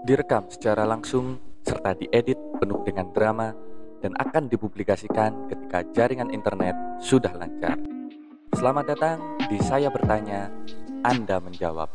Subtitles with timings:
[0.00, 3.52] direkam secara langsung serta diedit penuh dengan drama
[4.00, 6.72] dan akan dipublikasikan ketika jaringan internet
[7.04, 7.76] sudah lancar.
[8.56, 9.18] Selamat datang
[9.52, 10.48] di Saya Bertanya,
[11.04, 11.92] Anda Menjawab.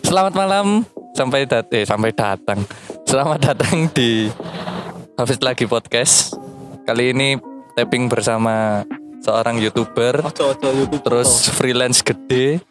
[0.00, 2.64] Selamat malam, sampai dat eh, sampai datang.
[3.04, 4.32] Selamat datang di
[5.20, 6.35] Hafiz lagi podcast.
[6.86, 7.34] Kali ini
[7.74, 8.86] tapping bersama
[9.18, 10.22] seorang youtuber,
[10.62, 12.62] YouTube terus freelance gede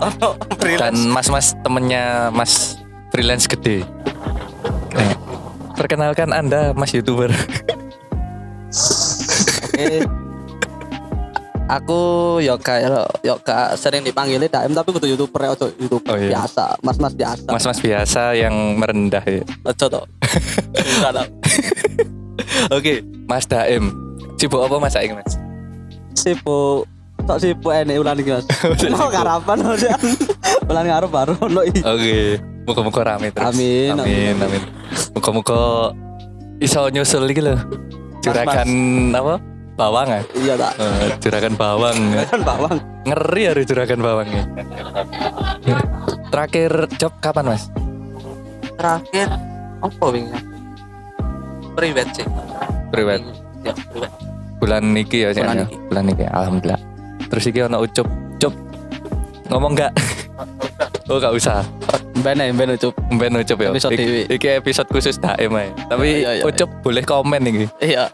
[0.00, 0.32] Ono
[0.80, 2.80] dan mas-mas temennya mas
[3.12, 3.84] freelance gede.
[4.96, 5.12] Eh,
[5.76, 7.28] perkenalkan anda mas youtuber.
[9.68, 10.00] Oke.
[11.64, 12.00] Aku
[12.40, 12.80] Yoga
[13.20, 16.36] Yoga sering dipanggil Daim tapi kudu youtuber ojo youtuber Oh, iya.
[16.36, 19.40] biasa mas-mas biasa Mas-mas biasa yang merendah ya.
[19.64, 20.04] ojo toh
[22.70, 23.90] Oke, Mas Daim.
[24.34, 25.34] Sibuk apa Mas Aing Mas?
[26.14, 26.86] sibuk
[27.26, 28.46] sok sibuk enek ulan iki mas
[28.94, 29.82] mau karapan mas
[30.70, 33.50] ulan ngarep baru ono iki Oke, muka-muka rame terus.
[33.50, 34.62] Amin, amin, amin.
[35.10, 35.90] Muka-muka
[36.62, 37.58] iso nyusul iki lho.
[38.22, 38.68] Juragan
[39.10, 39.34] apa?
[39.74, 40.22] Bawang ya?
[40.38, 41.98] iya tak Eh, juragan bawang.
[42.14, 42.22] ya.
[42.30, 44.42] kan bawang Ngeri ya juragan bawangnya.
[46.30, 47.66] Terakhir job kapan Mas?
[48.74, 49.28] terakhir
[49.78, 50.40] apa wingnya
[51.74, 52.26] private sih
[52.88, 53.22] Priwet.
[53.60, 54.14] ya private
[54.54, 55.64] Bulan niki ya Bulan ya?
[55.66, 55.76] niki.
[55.84, 56.24] Bulan niki.
[56.24, 56.80] Alhamdulillah.
[57.26, 58.08] Terus iki ono ucup,
[58.38, 58.54] cup.
[59.46, 59.92] Ngomong enggak?
[61.04, 61.60] Oh, gak usah.
[62.16, 63.68] bene bene cup Mben ucup ya.
[63.68, 64.24] Episode Iki-.
[64.30, 65.68] Iki episode khusus Daim ae.
[65.84, 66.44] Tapi Iya, iya, iya.
[66.44, 67.66] ucup boleh komen iki.
[67.82, 68.08] iya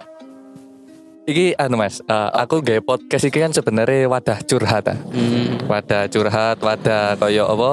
[1.22, 4.98] Iki anu Mas, eh, aku gawe podcast iki kan sebenarnya wadah curhat ah.
[5.06, 5.70] hmm.
[5.70, 7.70] Wadah curhat, wadah koyo apa?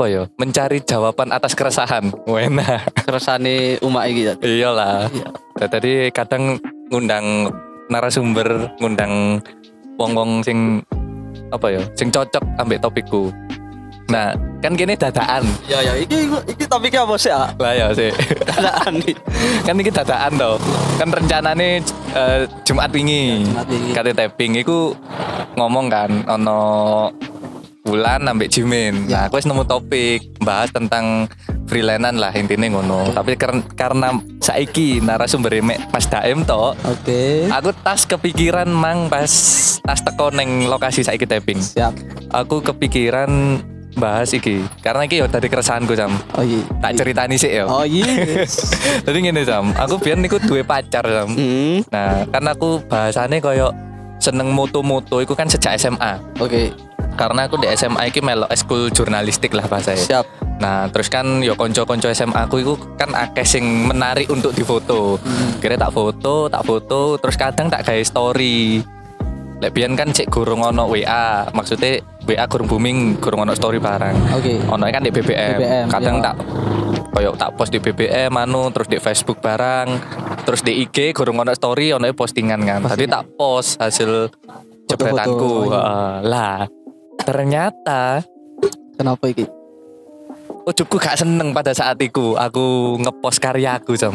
[0.00, 0.24] Apa ya?
[0.40, 2.08] Mencari jawaban atas keresahan.
[2.24, 2.80] Wena.
[3.04, 5.12] keresane umak iki ya Iyalah.
[5.12, 5.28] Iya.
[5.60, 6.56] Ya, Tadi kadang
[6.88, 7.52] ngundang
[7.92, 9.44] narasumber, ngundang
[10.00, 10.80] wong-wong sing
[11.52, 11.84] apa ya?
[12.00, 13.28] Sing cocok ambek topikku.
[14.08, 14.32] Nah,
[14.64, 15.44] kan gini dadaan.
[15.68, 18.08] ya ya iki iki topiknya apa sih ah Lah ya sih.
[18.48, 19.14] dadaan nih
[19.68, 20.56] kan ini dadaan toh.
[20.96, 21.84] Kan rencanane
[22.16, 23.44] eh, Jumat wingi.
[23.52, 23.92] Jumat wingi.
[23.92, 24.96] Kate tapping iku
[25.60, 26.60] ngomong kan ono
[27.80, 29.08] bulan ambek Jimin.
[29.08, 29.16] Ya.
[29.16, 31.26] Nah, aku wis nemu topik bahas tentang
[31.64, 33.08] freelanan lah intinya ngono.
[33.10, 39.30] Tapi kar- karena saiki narasumber mek Mas Daem toh, oke aku tas kepikiran mang pas
[39.80, 41.58] tas teko neng lokasi saiki tapping.
[41.58, 41.96] siap
[42.30, 43.58] Aku kepikiran
[43.92, 46.14] bahas iki karena iki ya tadi keresahanku sam.
[46.32, 47.64] oh iya Tak ceritani sih ya.
[47.64, 48.06] oh iya
[49.06, 51.34] Jadi ngene Sam, aku biar niku duwe pacar Sam.
[51.34, 51.90] hmm.
[51.90, 53.74] Nah, kan aku bahasane koyo
[54.16, 56.20] seneng moto-moto iku kan sejak SMA.
[56.38, 56.70] oke
[57.18, 61.56] Karena aku di SMA iki melo eskul jurnalistik lah bahasa siap Nah, terus kan yo
[61.56, 65.16] konco-konco SMA aku iku kan akeh sing menarik untuk difoto.
[65.56, 68.84] Kira tak foto, tak foto, terus kadang tak gawe story.
[69.60, 74.36] Lek biyen kan cek gurung ono WA, maksudnya WA gurung booming, gurung ono story barang.
[74.36, 75.56] oke Ono kan di BBM.
[75.56, 76.24] BBM, Kadang iya.
[76.28, 76.34] tak
[77.10, 79.88] koyo tak post di BBM anu terus di Facebook barang,
[80.44, 82.80] terus di IG gurung ono story ono postingan kan.
[82.84, 84.28] Tadi tak post hasil
[84.88, 85.40] jepretanku.
[85.40, 85.76] oh iya.
[85.76, 86.12] Heeh.
[86.24, 86.58] Lah,
[87.22, 88.24] ternyata
[88.94, 89.44] kenapa iki
[90.62, 92.64] ujubku gak seneng pada saat itu aku
[92.98, 94.14] ngepost karyaku jam.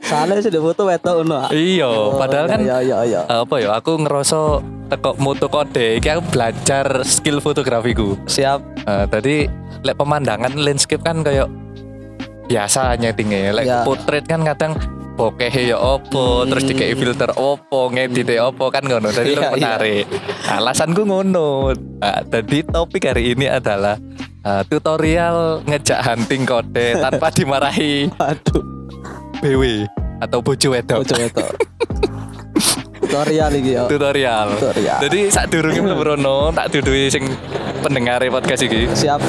[0.00, 1.50] soalnya sudah foto wetok ono ah.
[1.50, 6.08] iya, Oh, padahal kan ya ya ya apa ya aku ngerasa teko moto kode iki
[6.08, 8.14] aku belajar skill fotografiku.
[8.26, 9.50] siap Eh, tadi
[9.82, 11.50] lek pemandangan landscape kan kayak
[12.46, 13.82] biasa nyetingnya lek Ya.
[13.82, 14.78] portrait kan kadang
[15.16, 16.52] bokeh ya opo Hmm.
[16.52, 19.08] terus dikei filter opo ngedit opo kan ngono.
[19.08, 20.04] Tadi Iya, lebih menarik.
[20.46, 21.72] Alasanku ngono.
[21.72, 23.96] Nah, jadi topik hari ini adalah
[24.44, 28.62] eh, tutorial ngejak hunting kode tanpa dimarahi aduh
[29.40, 29.88] BW
[30.20, 31.02] atau bojo wedok.
[31.02, 31.50] Ojo wetok
[33.06, 33.82] tutorial iki ya.
[33.86, 34.46] Tutorial.
[34.58, 34.98] Tutorial.
[35.00, 37.24] jadi saat durungnya Brono tak dudui sing
[37.80, 38.90] pendengar podcast iki.
[38.92, 39.20] Siap.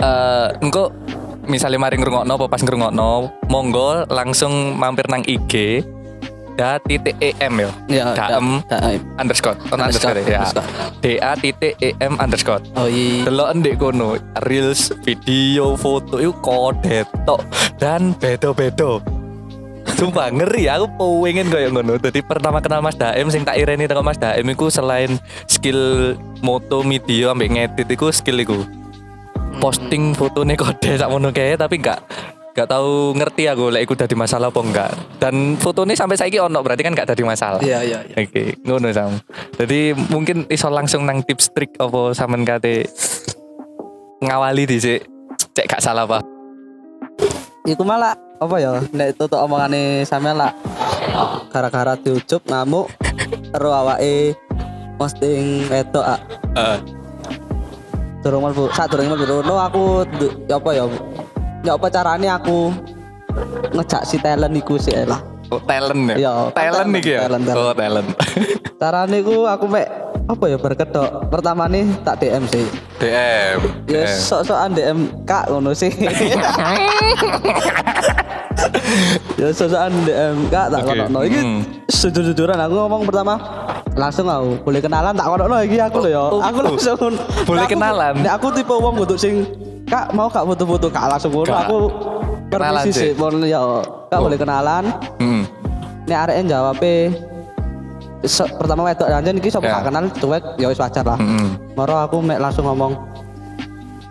[0.00, 0.88] Eh engko
[1.50, 3.10] misalnya mari ngrungokno apa pas ngrungokno
[3.50, 5.82] monggo langsung mampir nang IG
[6.54, 7.70] da titik em yo.
[7.88, 8.60] Ya daem
[9.16, 10.44] underscore on underscore, ya.
[11.00, 12.60] da titik em underscore.
[12.76, 13.26] Oh iya.
[13.26, 17.42] Delok ndek kono reels video foto itu kode tok
[17.80, 19.00] dan bedo-bedo.
[19.96, 20.86] Sumpah ngeri aku
[21.24, 21.96] pengen kayak ngono.
[21.96, 25.16] Jadi pertama kenal Mas Daem sing tak ireni teko Mas Daem iku selain
[25.48, 26.14] skill
[26.44, 28.79] moto video ambek ngedit iku skill iku.
[29.58, 31.98] Posting fotone kode sak ngono kae tapi enggak
[32.50, 34.90] enggak tahu ngerti aku lek iku dadi masalah apa enggak.
[35.18, 37.60] Dan fotone sampai saiki ono berarti kan enggak dadi masalah.
[37.64, 38.14] iya iya iya.
[38.20, 39.18] Oke, ngono sam.
[39.58, 42.86] Jadi mungkin iso langsung nang tips trik apa sampean kate
[44.20, 45.08] ngawali dhisik
[45.56, 46.20] cek gak salah apa.
[47.68, 50.52] iku malah apa ya nek tutuk omongane sampean lah
[51.52, 52.88] gara-gara diucup ngamuk
[53.52, 54.32] karo awake
[54.96, 56.20] posting wedok ah.
[56.56, 56.99] Heeh.
[58.20, 60.84] Durung mlebu sak durung mlebu rono aku du- ya apa ya
[61.60, 62.72] ya apa carane aku
[63.70, 65.20] ngejak si talent iku sih lah
[65.50, 66.14] Oh, talent ya?
[66.16, 67.18] Iya, talent talent, nih ya?
[67.26, 67.58] talent, talent.
[67.58, 68.08] Oh, talent.
[68.80, 69.86] carane ku aku mek
[70.24, 72.62] apa ya berkedok pertama nih tak DM sih
[73.02, 73.58] DM.
[73.90, 74.14] ya DM.
[74.14, 75.90] sok-sokan DM kak ngono sih
[79.34, 81.60] ya sok-sokan DM kak tak Oke, kono iki hmm.
[81.88, 83.34] sejujur-jujuran aku ngomong pertama
[84.00, 86.64] langsung aku boleh kenalan tak kono iki aku lho ya aku oh.
[86.64, 87.12] langsung
[87.44, 88.14] Boleh kenalan?
[88.24, 89.44] Nek aku tipe wong butuh sing
[89.84, 91.68] kak mau kak foto-foto kak langsung ngono Kak.
[91.68, 91.78] aku
[92.50, 93.10] Kenalan permisi sih.
[93.12, 93.60] pon ya
[94.08, 94.24] kak Oh.
[94.26, 94.84] boleh kenalan
[95.20, 95.44] Hmm.
[96.08, 96.80] nek arek jawab
[98.58, 99.72] pertama wedok anjen iki sapa Ya.
[99.78, 101.16] gak kenal cuek ya wis wajar lah.
[101.16, 101.56] Hmm.
[101.72, 102.92] Moro aku mek langsung ngomong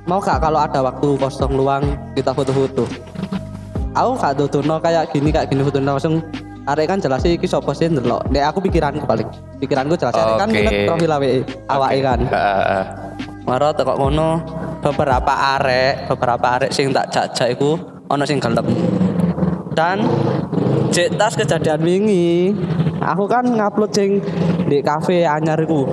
[0.05, 1.83] mau gak kalau ada waktu kosong luang
[2.13, 2.89] kita foto-foto.
[3.93, 6.21] Aku gak dudono kayak gini kayak gini foto langsung
[6.75, 8.29] arek kan jelas iki sapa sih ndelok.
[8.29, 9.27] Nek aku pikiranku paling.
[9.57, 11.33] Pikiranku jelas arek kan ngeliat profil awake
[11.67, 12.19] awake kan.
[13.49, 14.29] Heeh, tekok ngono
[14.79, 17.75] beberapa arek, beberapa arek sing tak jajak iku
[18.07, 18.67] ono sing gelem.
[19.73, 20.05] Dan
[20.93, 22.53] cek tas kejadian wingi,
[22.99, 24.19] aku kan ngupload sing
[24.67, 25.87] di kafe anyar iku.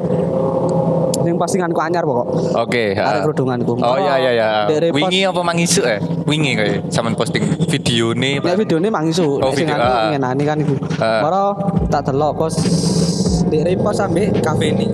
[1.27, 2.55] Sing postinganku anyar pokok.
[2.55, 3.23] Oke, Arek heeh.
[3.27, 3.83] kerudunganku.
[3.83, 4.49] Oh iya iya iya.
[4.95, 5.99] Wingi apa mangisu ya?
[6.23, 8.39] Wingi kayak sampean posting video nih.
[8.39, 10.79] Nek video ini mang isu, Oh, sing aku ngenani kan iku.
[11.03, 11.45] Moro
[11.91, 12.55] tak delok pos
[13.51, 14.87] di repost sampe kafe ini.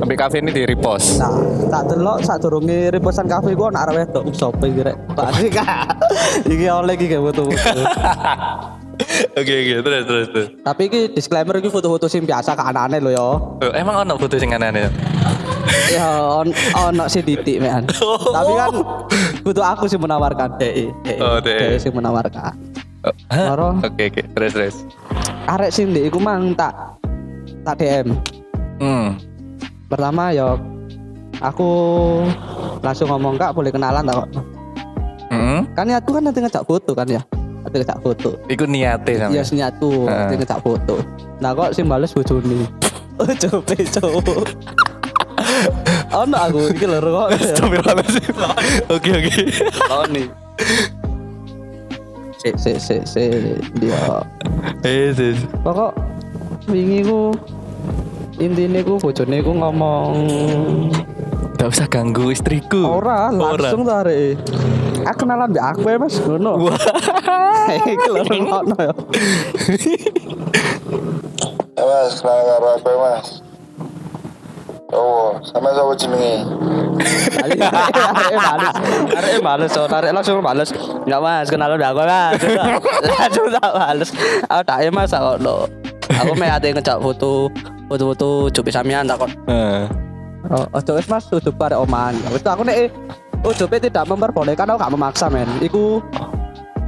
[0.00, 1.20] Sampai kafe ini di repost.
[1.20, 1.36] Nah,
[1.68, 4.96] tak delok sadurunge repostan kafe ku ana arek wedok sapa iki rek.
[5.12, 5.84] Pak Kak.
[6.48, 7.82] Iki oleh iki kayak foto-foto.
[9.38, 10.48] Oke oke terus terus terus.
[10.66, 13.22] Tapi iki disclaimer iki foto-foto sing biasa ke aneh lho ya.
[13.22, 14.90] Oh, emang ono foto sing aneh
[15.92, 17.86] Ya on ono sih titik mean.
[18.36, 18.74] Tapi kan
[19.46, 20.90] kudu aku sih menawarkan DE.
[21.22, 21.38] Oh,
[21.78, 22.54] sih menawarkan.
[23.06, 23.14] Oh?
[23.30, 23.68] Moro.
[23.80, 24.76] Oke oke terus terus.
[25.46, 26.74] Arek sing ndek iku mang tak
[27.62, 28.18] tak DM.
[28.82, 29.16] Hmm.
[29.88, 30.58] Pertama ya
[31.40, 31.70] aku
[32.82, 34.28] langsung ngomong kak boleh kenalan tak kok.
[35.28, 35.60] Hmm.
[35.76, 37.22] Kan niatku kan nanti ngejak foto kan ya.
[37.64, 38.30] Nanti ngejak foto.
[38.50, 39.32] Iku niate sama.
[39.32, 40.18] Iya niatku Heeh.
[40.18, 40.94] nanti ngejak foto.
[41.38, 42.66] Nah kok sing bales bojone.
[43.18, 44.34] Oh coba coba.
[46.14, 47.28] Ono aku iki lho kok.
[47.36, 48.34] Astagfirullahaladzim.
[48.88, 49.34] Oke oke.
[50.04, 50.24] Oni.
[52.38, 53.24] Si si si si
[53.76, 54.22] dia.
[54.86, 55.42] Eh sis.
[55.60, 55.92] Pokok
[56.70, 57.34] wingi ku
[58.38, 60.12] intine ku bojone ku ngomong
[61.58, 62.86] Gak usah ganggu istriku.
[62.86, 64.38] ora langsung tarik.
[65.02, 66.52] Aku kenalan mbak aku ya Mas ngono.
[66.70, 66.78] Wah.
[67.90, 68.94] Iki lho ngono ya.
[71.74, 73.26] Ya mas, kenal karo aku ya mas
[74.98, 76.42] Oh, sama sama jenenge
[77.38, 77.58] Arek
[78.34, 78.74] males.
[79.14, 80.74] Arek males, so arek langsung males.
[81.06, 82.40] Enggak Mas, kenalan mbak aku Mas.
[83.06, 84.10] Langsung tak males.
[84.50, 85.70] Aku tak ya Mas kok no.
[86.18, 87.46] Aku mek ate ngejak foto
[87.86, 89.30] foto-foto cupi samian tak kok.
[89.46, 89.86] Heeh.
[90.50, 92.18] Oh, ojo wis Mas tutup arek oman.
[92.18, 92.90] Ya Wis aku nek
[93.46, 95.46] UJP tidak memperbolehkan aku gak memaksa men.
[95.62, 96.02] Iku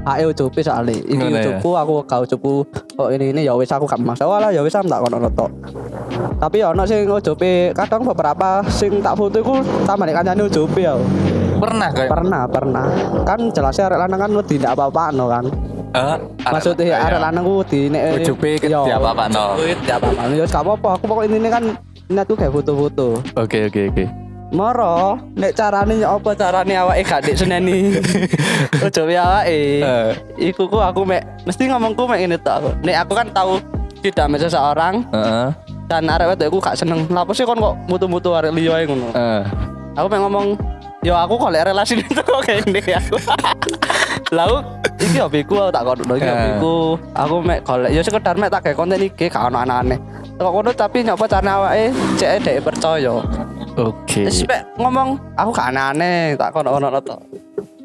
[0.09, 0.97] Ae UJP soalnya.
[0.97, 1.61] Iki Ngono ya?
[1.61, 2.55] Aku gak UJPku
[2.97, 4.25] kok ini ini ya wis aku gak memaksa.
[4.25, 5.51] Walah ya wis tak kono tok.
[6.41, 10.97] Tapi ono sing UJP kadang beberapa sing tak foto iku sama nek kancane UJP ya.
[11.61, 12.09] Pernah kayak.
[12.09, 12.87] Pernah, pernah.
[13.29, 15.45] Kan jelasnya arek lanang kan wedi ndak apa-apa no kan.
[15.91, 16.17] Eh,
[16.49, 18.81] Maksudnya arek lanang ku wedi nek UJP ke Iya.
[18.89, 19.45] di apa-apakno.
[19.61, 20.23] Tidak apa-apa.
[20.33, 20.89] Ya gak apa-apa.
[20.97, 21.65] Aku pokok ini kan
[22.09, 23.21] niat tuh kayak foto-foto.
[23.37, 24.30] Oke oke oke.
[24.51, 27.95] Moro, nek carane ya apa carane awake gak dik seneni.
[28.87, 29.59] Ojo wae awake.
[29.79, 30.11] Eh.
[30.51, 32.59] Iku ku aku mek mesti ngomongku mek ngene tok.
[32.59, 32.69] aku.
[32.83, 33.63] Nek aku kan tahu
[34.03, 35.49] tidak sama seseorang Heeh.
[35.87, 37.07] dan arek wedok iku gak seneng.
[37.07, 39.15] Lah apa sih kon kok mutu-mutu arek liya ae ngono.
[39.15, 39.43] Eh.
[39.95, 40.59] Aku mek ngomong
[41.01, 43.17] Yo aku kok lek relasi itu kok kayak ini aku.
[44.37, 44.61] Lalu
[45.01, 46.29] iki hobiku aku tak kono iki Eh.
[46.29, 46.77] hobiku.
[47.17, 49.97] Aku mek golek ya sekedar mek tak gawe konten iki gak ono aneh-aneh.
[50.37, 51.85] Kok kono tapi nyoba carane awake
[52.21, 53.17] cek dhek percaya.
[53.79, 54.27] Oke.
[54.27, 57.17] Terus mek ngomong aku gak aneh, tak kono ono to.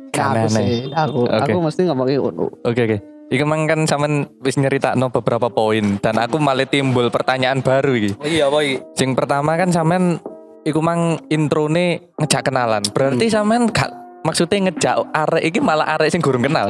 [0.09, 0.49] Gak Aku aneh.
[0.49, 1.43] sih, aku Oke.
[1.43, 2.45] aku mesti ngomongin ngono.
[2.63, 2.97] Oke oke.
[3.25, 8.11] Iku mang kan sampean wis nyeritakno beberapa poin dan aku malah timbul pertanyaan baru iki.
[8.21, 8.77] Iya, boy.
[8.93, 10.21] Sing pertama kan sampean
[10.61, 12.85] iku mang introne ngejak kenalan.
[12.93, 13.89] Berarti sampean gak
[14.21, 16.69] maksudnya ngejak arek iki malah arek sing gurung kenal.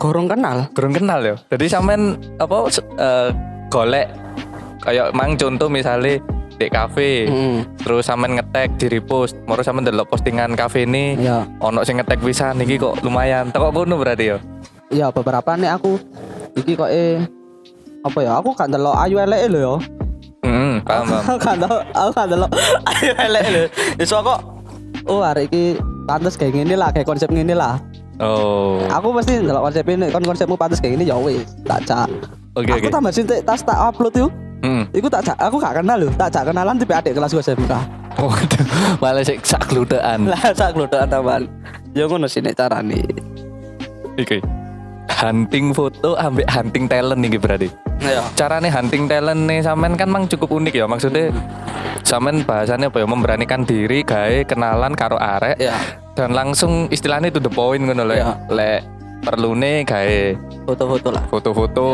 [0.00, 0.72] Gorong kenal.
[0.72, 1.36] Gurung kenal ya.
[1.52, 2.64] Jadi sampean apa
[2.96, 3.28] eh,
[3.68, 4.08] golek
[4.80, 6.16] kayak mang contoh misalnya
[6.60, 7.56] di kafe Heeh.
[7.80, 11.48] terus sampean ngetek di repost moro sampean delok postingan kafe ini Iya.
[11.58, 14.38] ono sing ngetek pisan iki kok lumayan tekok kono berarti ya
[14.90, 15.96] Iya, beberapa nih aku
[16.52, 17.22] iki kok eh
[18.00, 18.42] apa ya?
[18.42, 19.74] Aku gak ndelok ayu eleke lho ya.
[20.42, 22.50] hmm paham paham Aku gak ndelok, aku gak ndelok
[22.90, 23.62] ayu eleke lho.
[23.96, 24.38] Iso kok
[25.06, 27.78] oh hari iki pantes kayak gini lah, kayak konsep gini lah.
[28.18, 28.82] Oh.
[28.90, 32.10] Aku pasti ndelok konsep ini, kon konsepmu pantas kayak gini ya wis, tak cak.
[32.52, 32.90] Oke aku oke.
[32.90, 34.32] tambah cinta tas tak upload yuk.
[34.60, 34.84] Hmm.
[34.92, 37.74] Iku tak cak, aku gak kenal loh, tak cak kenalan tipe adik kelas gue SMK.
[38.20, 38.64] Waduh,
[39.00, 40.28] malah sik sak gludekan.
[40.28, 41.42] Lah sak glodokan tambahan.
[41.96, 43.00] Ya ngono sih nek carane.
[44.20, 44.38] Iki.
[45.10, 47.68] Hunting foto ambek hunting talent nih berarti.
[48.04, 48.20] Ya.
[48.36, 51.32] Carane hunting talent nih sampean kan mang cukup unik ya maksudnya
[52.04, 55.76] sampean bahasannya apa ya memberanikan diri gawe kenalan karo arek Ya,
[56.16, 58.14] dan langsung istilahnya itu the point ngono lho.
[58.16, 58.36] Ya.
[58.48, 58.80] Lek
[59.20, 60.20] perlune gawe
[60.64, 61.22] foto-foto lah.
[61.28, 61.88] foto-foto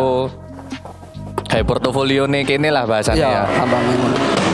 [1.57, 3.43] kayak portofolio nih kene lah bahasanya ya.
[3.49, 3.65] Ya.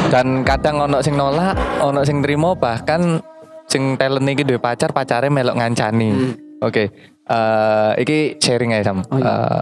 [0.07, 3.19] Dan kadang ono sing nolak, ono sing terima bahkan
[3.67, 6.11] sing talent iki duwe pacar, pacare melok ngancani.
[6.15, 6.33] Hmm.
[6.63, 6.95] Oke.
[7.27, 9.03] Eh iki sharing aja Sam.
[9.11, 9.35] Oh, iya.
[9.35, 9.61] Eh,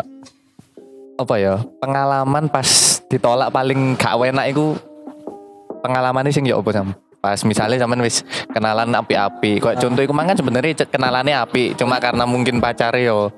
[1.17, 1.55] apa ya?
[1.81, 2.69] Pengalaman pas
[3.09, 4.77] ditolak paling gak enak iku
[5.81, 6.93] pengalaman sing ya apa Sam?
[7.25, 8.21] Pas misalnya sampean wis
[8.53, 9.65] kenalan api-api.
[9.65, 13.33] Kok contoh iku mangan sebenarnya kenalannya api, cuma karena mungkin pacare yo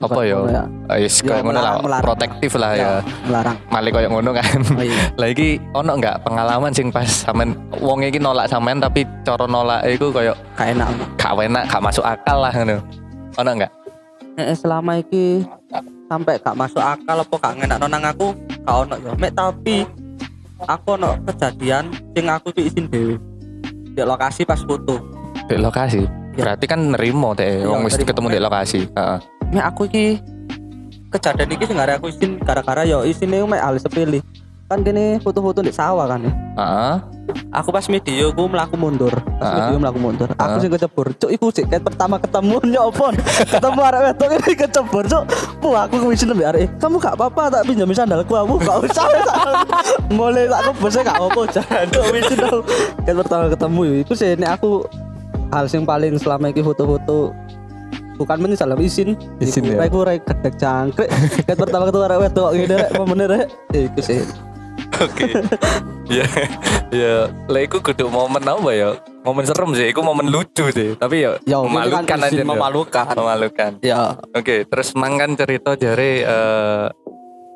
[0.00, 0.48] apa yo?
[0.48, 0.64] Ya.
[0.88, 2.90] Eh, Yes, Ya, kayak ngono lah, melarang, protektif lah ya.
[3.22, 3.56] melarang.
[3.68, 4.60] Malik koyo ngono kan.
[4.72, 4.96] Oh iya.
[5.20, 9.84] Lah iki ono enggak pengalaman sing pas sampean wong iki nolak sampean tapi cara nolak
[9.84, 10.88] iku koyo Gak enak.
[11.14, 12.76] gak enak, gak masuk akal lah ngono.
[13.36, 13.72] Ono enggak?
[14.34, 15.44] Nek selama iki
[16.08, 18.32] sampai gak masuk akal apa gak ngenak nang aku
[18.64, 19.12] gak ono ya.
[19.14, 19.84] Mek tapi
[20.62, 23.20] aku ono kejadian sing aku ki izin dhewe.
[23.92, 24.96] Di lokasi pas foto.
[25.44, 26.00] Di lokasi.
[26.32, 26.46] Ya.
[26.46, 28.88] Berarti kan nerimo teh Iya, wong wis ketemu di lokasi.
[28.88, 29.20] Heeh.
[29.50, 30.22] Mek aku iki
[31.10, 34.22] kejadian iki sing aku izin gara-gara ya isine mek hal sepele.
[34.70, 36.30] Kan kene foto-foto di sawah kan ya.
[36.30, 36.94] Heeh.
[37.50, 39.10] Aku pas video ku melaku mundur.
[39.10, 39.54] Pas Ah.
[39.66, 40.30] video melaku mundur.
[40.30, 40.62] Aku Ah.
[40.62, 41.10] sing kecebur.
[41.18, 43.18] Cuk iku sik ket pertama ketemu ya opon.
[43.42, 45.24] ketemu arek wedok ini kecebur cuk.
[45.58, 46.62] Bu aku wis lebih arek.
[46.62, 49.06] "Eh, Kamu gak apa-apa tak pinjam sandalku aku gak usah.
[50.14, 52.26] Mulai tak aku bose gak apa jangan cuk wis.
[53.02, 54.86] Ket pertama ketemu iku sih nek aku
[55.50, 57.34] hal sing paling selama iki foto-foto
[58.20, 59.88] bukan menyesal izin Izin, Iku, ya.
[59.88, 61.08] Iku rek gedek jangkrik
[61.42, 64.20] Ket pertama ketemu arek wedok ngene rek momennya rek iku sih
[65.00, 65.32] Oke.
[66.06, 66.26] Ya,
[66.90, 67.14] ya,
[67.46, 68.92] lah iku kudu momen apa ya?
[69.22, 70.92] Momen serem sih, iku momen lucu sih.
[70.92, 72.28] Tapi ya, Ya, memalukan kan aja.
[72.30, 73.06] izin memalukan.
[73.10, 73.80] Memalukan.
[73.80, 76.84] ya Oke, terus mangan cerita jare eh,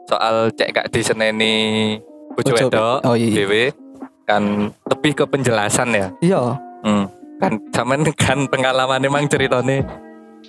[0.06, 1.98] soal cek gak diseneni
[2.32, 3.34] bojo Bojo- wedok oh, iya.
[3.34, 3.64] dhewe
[4.24, 4.42] kan
[4.86, 6.08] lebih ke penjelasan ya.
[6.18, 6.40] iya
[6.80, 7.04] Hmm.
[7.36, 9.84] Kan sampean kan pengalaman emang ceritane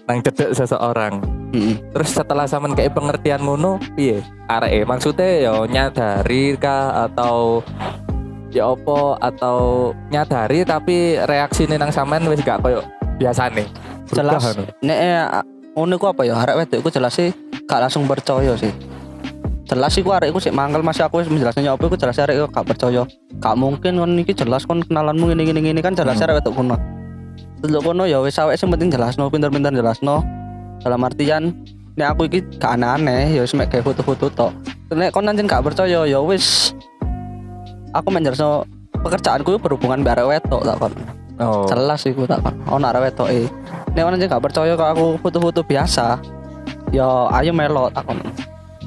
[0.05, 1.21] nang cedek seseorang.
[1.49, 1.81] Heeh.
[1.93, 4.21] Terus setelah sampean kayak pengertian ngono, piye?
[4.45, 7.65] Areke maksudnya ya nyadari kah atau
[8.53, 12.85] ya apa atau nyadari tapi reaksine nang sampean wis gak koyo
[13.17, 13.65] biasane.
[14.05, 14.63] jelas Berubah, anu.
[14.85, 15.17] nek eh,
[15.73, 17.33] ngono ku apa ya arek wedok iku jelas sih
[17.65, 18.69] gak langsung percaya sih
[19.65, 22.37] jelas sih ku arek iku sik mangkel masih aku wis menjelasnya apa iku jelas arek
[22.53, 23.01] gak percaya
[23.41, 26.29] gak mungkin kon iki jelas kon kenalanmu ngene ngene kan jelas Hmm.
[26.29, 26.77] arek wedok kono
[27.63, 30.23] Teluk kono ya wis awake sing penting jelasno pinter-pinter jelasno.
[30.83, 31.55] Dalam artian
[31.95, 34.51] nek aku iki gak aneh-aneh ya wis mek gawe foto-foto tok.
[34.91, 36.75] Nek kon nanti gak percaya ya wis.
[37.95, 38.67] Aku menjelasno
[38.99, 40.93] pekerjaanku berhubungan mbak arek wedok tak kon
[41.35, 41.67] Oh.
[41.67, 43.47] jelas iku tak kon ono arek wedok e.
[43.91, 46.19] Nek ono gak percaya kok aku foto-foto biasa
[46.95, 48.19] ya ayo melo tak kon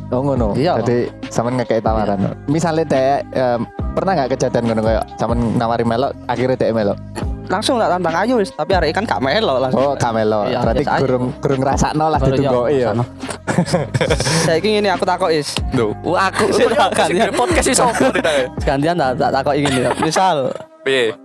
[0.08, 0.56] Oh ngono.
[0.56, 0.80] Iya.
[0.80, 2.32] Jadi sampean ngekei tawaran.
[2.46, 3.60] Misalnya dek em,
[3.92, 6.98] pernah nggak kejadian ngono kayak sampean nawari melok akhirnya dek melok.
[7.48, 10.52] langsung tak tantang ayo wis tapi arek kan gak melo langsung Oh, gak melok.
[10.52, 12.88] Iya, Berarti kurang kurang ngrasakno lah Baru ditunggoki ya.
[12.92, 13.04] sana.
[14.44, 15.56] Saiki ngene aku takok is.
[15.72, 16.44] Duh, aku
[16.92, 17.32] gantian.
[17.32, 18.44] podcast iso apa ditanya?
[18.60, 19.90] Gantian tak tak takok ngene ya.
[19.96, 20.52] Misal
[20.84, 21.16] Piye?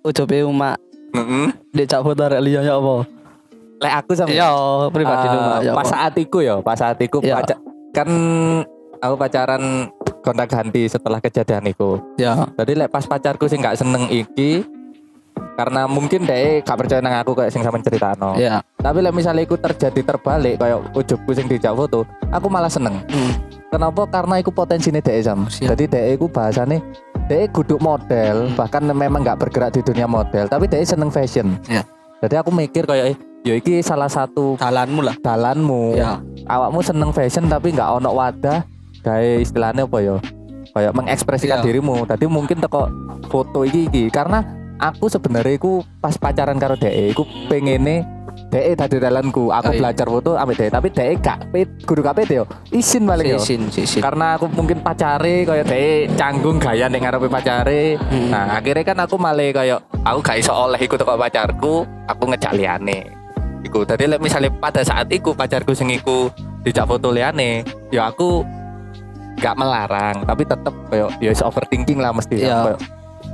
[0.00, 0.80] ujobe umak
[1.12, 1.46] Heeh.
[1.70, 3.04] dicak foto arek liya ya apa?
[3.82, 4.50] Lek aku sama Iya,
[4.94, 5.72] pribadi Eh, umak ya.
[5.74, 7.34] pas saatiku ya, pas saatiku Iya.
[7.42, 7.58] pacar
[7.92, 8.08] kan
[9.02, 9.62] aku pacaran
[10.22, 11.98] kontak ganti setelah kejadian itu.
[12.14, 12.46] Ya.
[12.54, 14.62] Jadi lek pas pacarku sih nggak seneng iki
[15.52, 18.38] karena mungkin deh gak percaya nang aku kayak sing sama ceritano.
[18.38, 18.62] Ya.
[18.78, 23.02] Tapi lek misalnya iku terjadi terbalik kayak ujubku sing dijak foto, aku malah seneng.
[23.10, 23.34] Hmm.
[23.68, 24.04] Kenapa?
[24.06, 25.48] Karena iku potensinya dek Sam.
[25.48, 25.74] Siap.
[25.74, 26.78] Jadi dek iku bahasane
[27.26, 31.58] dek guduk model, bahkan memang nggak bergerak di dunia model, tapi dek seneng fashion.
[31.66, 31.82] Iya.
[32.22, 35.14] Jadi aku mikir kayak ya iki salah satu Jalanmu lah.
[35.18, 35.94] dalanmu.
[35.94, 36.18] Ya.
[36.42, 38.62] Awakmu seneng fashion tapi nggak ono wadah
[39.00, 40.16] kayak istilahnya apa ya?
[40.72, 41.64] Kayak mengekspresikan Iya.
[41.64, 42.02] dirimu.
[42.04, 42.88] Tadi mungkin teko
[43.28, 44.42] foto iki iki karena
[44.78, 48.02] aku sebenarnya iku pas pacaran karo dek iku pengene
[48.48, 49.50] dek tadi dalanku.
[49.50, 49.80] Aku Oh, iya.
[49.80, 51.38] belajar foto ambek dek, tapi dek gak
[51.84, 52.44] guru gak pet yo.
[52.70, 53.38] Isin paling yo.
[53.38, 53.68] Sisin.
[54.00, 57.96] Karena aku mungkin pacare kayak dek canggung gaya ning ngarepe pacare.
[57.98, 58.30] Hmm.
[58.30, 61.74] Nah, akhirnya kan aku malah kayak aku gak iso oleh iku teko pacarku,
[62.08, 63.21] aku ngejak liane.
[63.62, 66.28] Iku tadi misalnya pada saat iku pacarku sing iku
[66.62, 67.62] dijak foto liane,
[67.94, 68.42] ya aku
[69.38, 72.42] gak melarang, tapi tetep kayak ya is overthinking lah mesti.
[72.42, 72.74] Iya.
[72.74, 72.80] Kayak,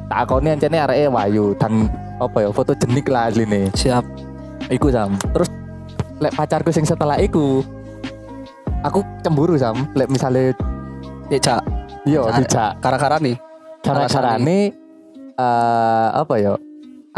[0.09, 1.85] Tak akoni ancene areke wayu dan
[2.17, 3.69] apa ya foto jenik lah asline.
[3.77, 4.05] Siap.
[4.73, 5.21] Iku Sam.
[5.37, 5.49] Terus
[6.17, 7.61] lek pacarku sing setelah iku
[8.81, 9.85] aku cemburu Sam.
[9.93, 10.57] Lek misalnya
[11.29, 11.61] Dijak.
[12.09, 13.37] iya dijak Gara-gara nih.
[13.85, 14.73] cara-carane
[15.37, 16.57] eh apa ya?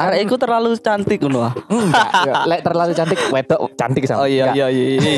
[0.00, 1.52] Arek iku terlalu cantik ngono ah.
[1.68, 4.24] Enggak, lek terlalu cantik wedok cantik Sam.
[4.24, 4.72] Oh iya Enggak.
[4.72, 5.12] iya iya.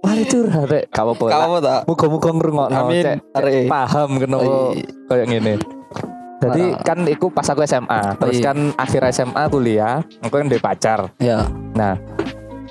[0.00, 0.84] Mari curhat rek.
[0.88, 1.80] Gak apa tak?
[1.84, 3.04] Muga-muga ngrungokno Amin.
[3.36, 3.68] Arek.
[3.68, 4.88] paham kenapa Oh, iya.
[5.12, 5.54] kayak ngene.
[6.42, 8.50] Jadi kan iku pas aku SMA, terus iya.
[8.50, 11.06] kan akhir SMA kuliah, aku kan ndek pacar.
[11.22, 11.46] Ya.
[11.78, 11.94] Nah,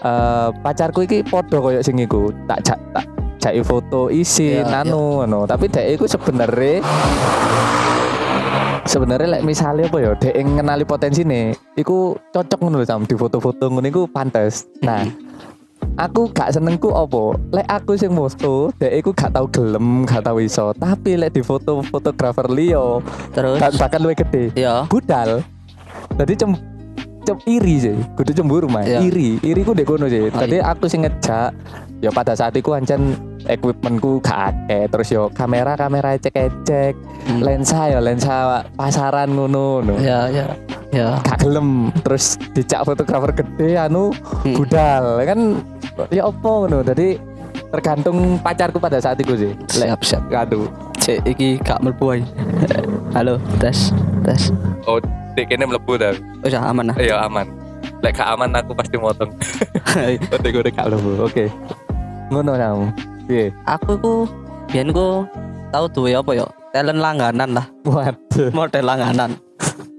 [0.03, 3.08] eh pacarku iki podo koyo sing iku, tak jak tak
[3.39, 6.84] jaki foto isin Iya, anu anu, tapi dek iku sebenarnya
[8.83, 13.15] sebenarnya lek misalnya apa ya dek ngenali potensi nih iku cocok ngono lho Sam di
[13.15, 14.65] foto-foto ngono iku pantes.
[14.81, 15.05] Nah
[15.97, 20.38] aku gak senengku apa lek aku sing foto dek iku gak tau gelem gak tau
[20.38, 20.73] iso.
[20.73, 23.00] Tapi lek di foto fotografer Leo
[23.31, 23.59] Terus?
[23.59, 24.51] dan bahkan luwih gede.
[24.57, 24.83] Ya.
[24.88, 25.45] budal.
[26.17, 26.51] Jadi cem
[27.21, 27.97] cem iri sih.
[28.17, 29.00] Kudu cemburu mah Iya.
[29.05, 29.38] iri.
[29.39, 30.27] Iri ku dek kono sih.
[30.27, 31.53] Tadi aku sing ngejak
[32.01, 33.13] ya pada saat itu ancen
[33.46, 37.46] equipmentku gak akeh terus yo kamera kamera cek cek Hmm.
[37.46, 38.34] lensa ya lensa
[38.74, 40.50] pasaran ngono ngono Ya ya.
[40.89, 41.22] Ya.
[41.22, 44.10] gak gelem terus dicak fotografer gede anu
[44.41, 44.58] Hmm.
[44.58, 45.39] budal kan
[46.10, 47.22] ya opo ngono jadi
[47.70, 50.24] tergantung pacarku pada saat itu sih lek Siap siap.
[50.34, 50.65] aduh
[50.98, 52.22] Cek iki gak mlebu ae.
[53.15, 53.89] Halo, tes.
[54.22, 54.50] Tes.
[54.86, 54.98] oh
[55.34, 56.98] dek kene mlebu dah Wis ah, aman ah.
[56.98, 57.46] iya aman
[58.01, 59.29] lek gak aman aku pasti motong
[60.27, 61.46] oh dek gue gak mlebu oke
[62.31, 62.85] ngono kamu
[63.27, 64.13] piye aku ku
[64.71, 65.27] biyen ku
[65.71, 66.47] tahu duwe apa ya?
[66.71, 69.35] Talent langganan lah, waduh model langganan.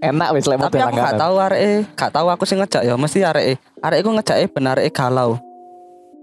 [0.00, 2.96] enak wis lek Tapi model aku gak tahu areke, gak tahu aku sing ngejak ya,
[2.96, 3.60] mesti areke.
[3.80, 5.36] Areke ku ngejake ben areke galau.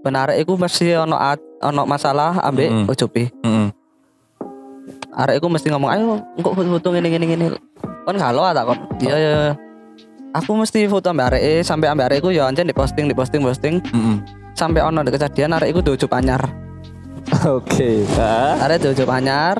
[0.02, 2.86] Ben areke ku mesti ono at- ono masalah ambek Mm.
[2.90, 3.30] ucupi.
[3.46, 3.70] Heeh.
[5.14, 7.46] Arek iku mesti ngomong, "Ayo, kok foto-foto ngene ngene ngene."
[8.06, 8.78] Kon galau tak kon.
[9.02, 9.34] Iya ya.
[10.34, 13.78] Aku mesti foto ambek arek sampai ambek arek ya ancen di posting di posting posting
[13.82, 14.39] Heeh.
[14.60, 16.44] Sampai ono ada kejadian arek iku diucup anyar.
[17.56, 19.56] oke ah Arek diucup anyar.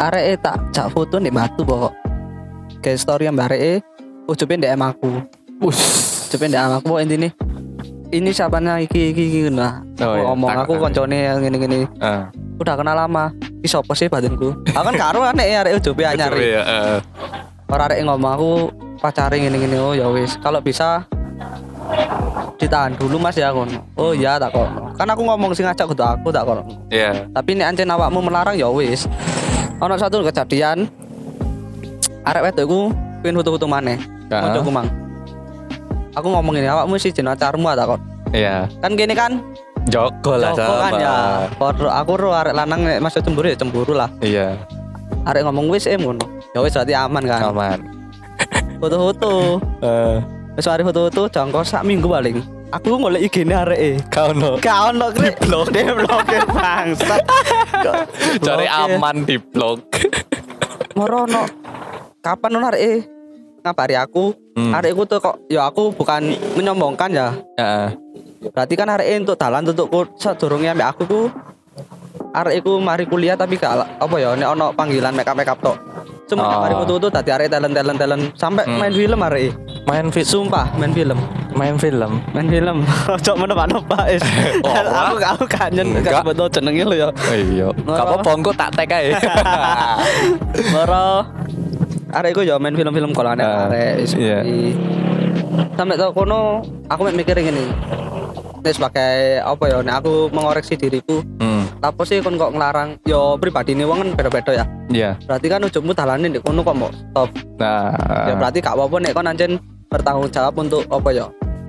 [0.00, 1.92] Arek tak jak foto nih batu pokok.
[2.80, 3.84] Kayak story ambek arek
[4.24, 5.20] ucupin DM aku.
[5.60, 5.80] us
[6.32, 7.36] Ucupin DM aku intine
[8.10, 9.78] ini siapanya iki iki iki nah.
[10.02, 10.22] Oh, Aku iya.
[10.26, 12.26] ngomong aku koncone yang gini gini ah
[12.58, 16.62] udah kenal lama Iki sopo sih batinku Aku kan karo aneh ya arek anyar ya
[16.64, 16.98] eh.
[17.70, 18.50] Orang arek ngomong aku
[18.98, 21.06] pacarin gini gini oh ya wis kalau bisa
[22.70, 23.66] ditahan dulu mas ya kon
[23.98, 26.62] oh iya tak kok kan aku ngomong sing ngajak kudu aku tak kok
[26.94, 27.26] iya.
[27.34, 29.10] Tapi ini ancen awakmu melarang ya wis.
[29.82, 30.86] Ono satu kejadian.
[32.22, 32.80] Arek wedok iku
[33.24, 33.98] pengen foto-foto maneh.
[34.30, 34.86] Mojoku mang.
[36.14, 38.70] Aku ngomong ini awakmu sih jeneng pacarmu tak kok iya.
[38.78, 39.42] Kan gini kan?
[39.90, 41.14] Joko lah Joko kan ya.
[42.06, 44.06] Aku ro arek lanang masuk cemburu ya cemburu lah.
[44.22, 44.54] Iya,
[45.26, 46.22] arek ngomong wis em ngono.
[46.54, 47.50] Ya wis berarti aman kan?
[47.50, 47.78] Aman.
[48.78, 50.16] foto-foto Eh,
[50.54, 52.59] Wis mari foto-foto jangkau sak minggu paling.
[52.70, 53.98] Aku golek IG-ne areke.
[54.14, 54.54] kau no.
[54.62, 57.22] Kau ono krip blok dia blokir bangsat.
[58.46, 59.82] Cari aman di blog.
[60.98, 61.50] Morono.
[62.22, 62.92] Kapan ono areke
[63.60, 64.30] ngabari aku?
[64.54, 64.70] Hmm.
[64.70, 67.28] Arekku tuh kok ya aku bukan menyombongkan ya.
[67.58, 67.88] Heeh.
[68.54, 71.20] Berarti kan areke untuk dalan untuk sadurunge ambek aku ku
[72.30, 75.74] arekku mari kuliah tapi gak apa ya nek ono panggilan make up make up tok.
[76.30, 76.50] Cuma Oh.
[76.54, 76.60] oh.
[76.62, 78.78] mari foto-foto tadi arek talent talent talent sampai Hmm.
[78.78, 79.50] main film arek.
[79.90, 81.18] Main fit, Sumpah main film.
[81.56, 82.22] Main film.
[82.32, 82.76] main film.
[83.14, 84.24] Ojo menebak-nebak is.
[84.60, 87.08] Oh, aku aku kangen gak sebut jenenge lho ya.
[87.32, 87.66] Iya.
[87.74, 89.10] Gak apa-apa engko tak tag ae.
[90.74, 91.26] Moro
[92.10, 94.42] arek iku ya main film-film kalau aneh arek iya.
[95.78, 96.58] sampai tau kono
[96.90, 97.70] aku mikir gini
[98.60, 101.64] Nek sebagai apa ya nek aku mengoreksi diriku Hmm.
[101.80, 103.00] apa sih kon kok ngelarang?
[103.08, 104.64] Yo pribadi ini wong kan beda-beda ya.
[104.92, 105.10] Iya.
[105.24, 107.32] berarti kan ujungmu dalane di kono kok mau stop.
[107.56, 107.96] Nah,
[108.28, 109.52] ya berarti gak apa-apa nek kon anjen
[109.90, 111.26] bertanggung jawab untuk apa ya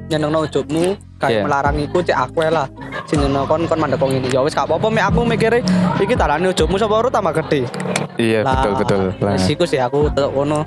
[0.07, 1.43] nyenengno ujungmu kayak Iya.
[1.43, 2.67] melarang iku cek aku lah
[3.03, 5.59] sing nyenengno kon kon mandek wong ini ya wis gak apa-apa mek aku mikire
[5.97, 7.65] iki dalane ujungmu sapa ora tambah gede
[8.15, 9.01] iya Lah, betul betul.
[9.19, 9.33] Lah.
[9.33, 10.61] wis iku sih aku tetep kono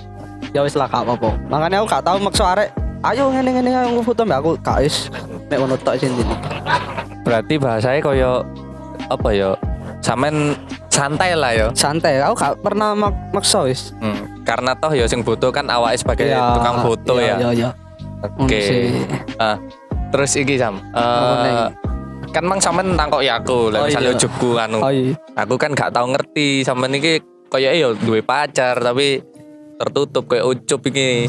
[0.50, 2.68] ya wis lah gak apa-apa makanya aku gak tau maksa arek
[3.04, 5.06] ayo ngene ngene aku foto mbak aku gak wis
[5.46, 6.34] mek ngono tok sing ini
[7.24, 8.44] Berarti bahasanya koyo
[9.08, 9.56] apa ya?
[10.04, 10.52] Samen
[10.94, 11.66] santai lah ya.
[11.74, 14.30] santai aku gak pernah mak maksa wis Hmm.
[14.44, 17.36] Karena toh ya sing foto kan awake sebagai Iya, tukang foto iya, ya.
[17.40, 17.70] iya iya
[18.22, 18.36] Oke.
[18.36, 18.84] Ngono sih.
[19.36, 19.56] Ah,
[20.08, 20.80] terus iki Sam.
[20.92, 21.66] Eh
[22.30, 24.80] kan mang sampean nangkok ya aku, lah Oh, misalnya ujubku anu.
[24.80, 29.24] oh iya Aku kan gak tau ngerti sampean iki koyo ya duwe pacar tapi
[29.74, 31.28] tertutup kayak ucup iki.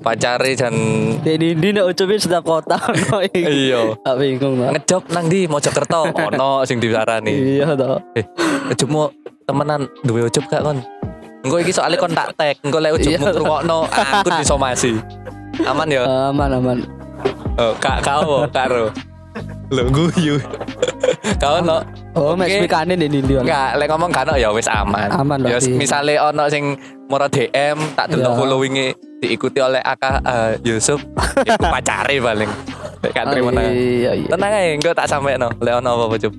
[0.00, 0.72] Pacare jan
[1.20, 3.92] Jadi ini nek ucapin setiap kota ono iya.
[4.00, 4.72] Tak bingung lah.
[4.72, 7.60] Ngejob nang di Mojokerto ono sing diwarani.
[7.60, 8.00] Iya toh.
[8.16, 8.24] Eh,
[8.68, 9.12] ujubmu
[9.44, 10.80] temenan duwe ujub gak kon?
[11.40, 13.28] Engko iki soalnya kon tak tag, engko lek ujubmu Iya.
[13.30, 14.92] ngrungokno aku disomasi.
[15.62, 16.02] Aman ya?
[16.32, 16.78] Aman aman.
[17.56, 18.88] Oh, kak kau karo.
[19.68, 20.40] Lho guyu.
[21.36, 21.84] Kau no.
[22.10, 22.64] Oh, mek Oke.
[22.64, 23.36] spikane nih Nindi.
[23.36, 25.12] Enggak, lek ngomong kan ya wis aman.
[25.12, 26.74] Aman Ya misale ono sing
[27.06, 28.38] moro DM tak delok Ya.
[28.40, 28.88] followinge
[29.20, 31.04] diikuti oleh Aka eh, Yusuf,
[31.44, 32.50] iku pacare paling.
[33.00, 33.64] Gak terima nang.
[33.68, 34.28] Iya, iya.
[34.28, 35.48] Tenang ae, engko tak sampekno.
[35.56, 36.32] Lek ono apa-apa, Cup.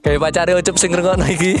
[0.00, 1.54] Kayak pacare Ucup sing ngrungokno iki.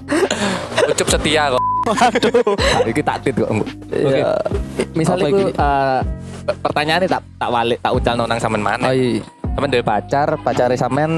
[0.90, 1.62] Ucup setia kok.
[1.86, 2.42] Waduh.
[2.90, 3.50] iki tak tit kok.
[3.50, 3.66] Oke.
[3.94, 4.32] Iya.
[4.94, 5.54] Misalnya iku iki?
[5.54, 6.00] eh,
[6.50, 8.86] pertanyaannya tak tak balik tak ucalno nang sampean Oh mana.
[8.90, 9.22] iya.
[9.54, 11.12] Sampean duwe pacar, pacare sampean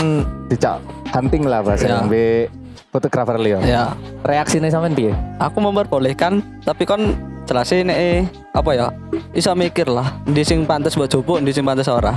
[0.49, 0.77] dicak
[1.09, 2.05] hunting lah bahasa Ya.
[2.05, 2.49] be
[2.91, 3.59] fotografer liya.
[3.63, 3.85] Ya.
[4.21, 5.13] Reaksinya sampean piye?
[5.39, 8.87] Aku memperbolehkan, tapi kon jelasin eh apa ya?
[9.31, 12.15] Bisa mikir lah, di sing pantes buat jopo, di sing pantes ora.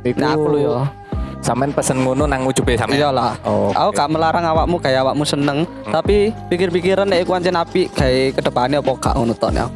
[0.00, 0.84] Iku Nah, aku lho ya.
[1.40, 3.04] Sampean pesen ngono nang ujube sampean.
[3.04, 3.36] Iyalah.
[3.44, 3.96] Oh, Aku oke.
[3.96, 8.80] gak melarang awakmu kayak awakmu seneng, tapi pikir-pikiran nek iku ancen apik gawe ke depannya
[8.80, 9.68] apa gak ngono to ya,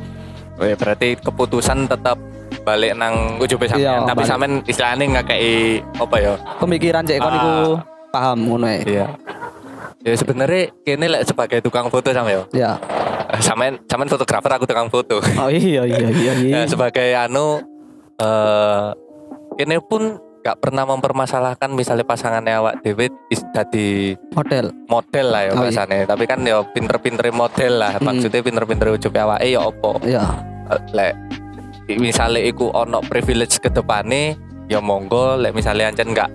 [0.74, 2.16] berarti keputusan tetap
[2.64, 4.28] balik nang ujube sampean, Iya, tapi balik.
[4.28, 5.52] sampean istilahnya ngakei
[5.94, 6.32] apa ya?
[6.58, 7.36] Pemikiran cek kon Ah.
[7.36, 7.52] iku
[8.08, 8.80] paham ngono ya.
[8.82, 9.06] Iya.
[9.98, 12.42] Ya sebenarnya kini lek sebagai tukang foto sama ya.
[12.50, 12.70] Ya.
[13.44, 15.20] Sampean sampean fotografer aku tukang foto.
[15.36, 16.32] Oh iya iya iya iya.
[16.34, 17.60] Ya, sebagai anu
[18.16, 18.88] eh
[19.60, 24.72] kini pun gak pernah mempermasalahkan misalnya pasangannya awak David is dadi Model.
[24.88, 26.06] model lah ya Oh, iya.
[26.08, 27.98] Tapi kan ya pinter-pinter model lah.
[28.00, 28.06] Hmm.
[28.08, 30.00] Maksudnya pinter-pinter ujube awake ya opo.
[30.06, 30.24] Ya.
[30.72, 31.12] Eh, lek
[31.88, 34.36] misalnya iku ono privilege ke depane
[34.68, 36.28] ya monggo lek misalnya ancen enggak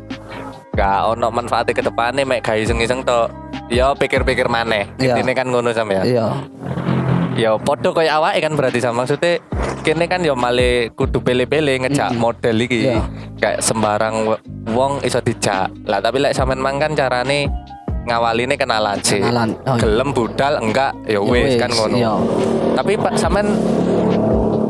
[0.73, 3.29] enggak ono manfaatnya ke depane mek gawe iseng-iseng to
[3.69, 5.13] ya pikir-pikir maneh Iya.
[5.13, 6.25] intine kan ngono sama ya Iya.
[7.35, 9.37] ya podo koyo awake kan berarti sama maksudnya
[9.81, 12.17] kene kan ya male kudu pele-pele ngejak Mm.
[12.17, 13.05] model iki Iya.
[13.37, 14.33] kayak sembarang
[14.67, 17.45] wong iso dijak lah tapi lek sampean mang kan carane
[18.03, 19.53] ngawaline kenalan sih Kenalan.
[19.63, 19.79] Oh, iya.
[19.79, 22.13] gelem budal enggak ya Ya wis kan ngono Iya.
[22.73, 23.47] tapi pak sampean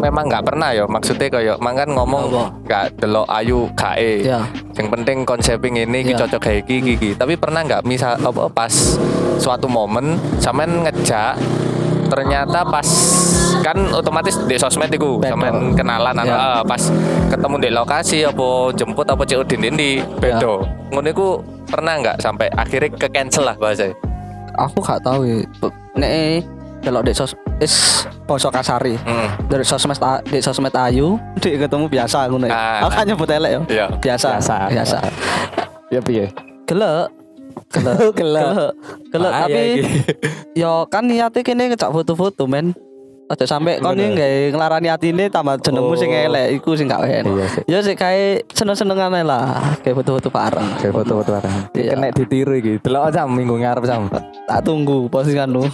[0.04, 2.28] memang nggak pernah ya maksudnya kayak mangan ngomong
[2.68, 4.44] nggak delok ayu kae Iya.
[4.76, 6.28] yang penting konseping ini Iya.
[6.28, 9.00] cocok kayak iki iki tapi pernah nggak misal apa pas
[9.40, 11.40] suatu momen sampean ngejak
[12.12, 12.86] ternyata pas
[13.64, 16.36] kan otomatis di sosmed itu sampean kenalan Iya.
[16.36, 16.84] ah, pas
[17.32, 21.28] ketemu di lokasi apa jemput apa COD di bedo ngono iku
[21.64, 23.88] pernah nggak sampai akhirnya ke cancel lah bahasa
[24.54, 25.42] Aku gak tahu ya.
[25.98, 26.46] Nek
[26.84, 29.00] kalau di sos is poso kasari.
[29.00, 29.48] hmm.
[29.48, 32.54] Dari sosmed a- di sosmed ayu, di ketemu biasa ngono ya.
[32.54, 32.80] Ah.
[32.84, 33.62] Aku kan nyebut elek ya.
[33.66, 33.86] Iya.
[33.98, 34.28] Biasa.
[34.36, 34.56] Biasa.
[34.68, 34.98] Biasa.
[35.90, 36.26] ya piye
[36.66, 37.08] Gelek.
[37.70, 37.98] Gelek.
[38.20, 38.46] Gelek.
[39.10, 39.62] Gelek tapi
[40.62, 42.76] yo kan niate kene ngecak foto-foto men.
[43.34, 44.06] Aja sampe kon Bener.
[44.06, 46.22] iki gawe nglarani atine tambah jenengmu sing Oh.
[46.24, 47.02] elek iku sing gak.
[47.02, 47.64] Iya sih.
[47.66, 50.68] Ya sik kae seneng-senengan lah, kayak foto-foto bareng.
[50.78, 51.56] Kayak foto-foto bareng.
[51.74, 51.92] Iya.
[51.92, 52.74] Kena ditiru iki.
[52.80, 54.06] Delok sam minggu ngarep sam.
[54.46, 55.66] Tak tunggu postinganmu.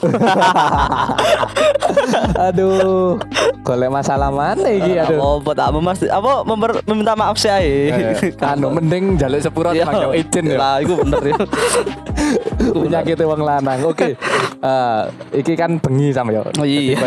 [2.39, 3.19] aduh.
[3.61, 5.39] Golek masalah mana iki aduh.
[5.39, 6.31] Apa tak memas apa
[6.85, 7.91] meminta maaf sih ae.
[8.39, 9.83] Anu mending jaluk sepuro Iya.
[9.83, 10.57] pakai izin ya.
[10.57, 11.35] Lah iku bener ya.
[12.79, 13.79] Penyakit wong lanang.
[13.83, 14.15] Oke.
[14.59, 15.01] Eh
[15.35, 16.43] iki kan bengi sam ya.
[16.51, 16.97] Oh, iya.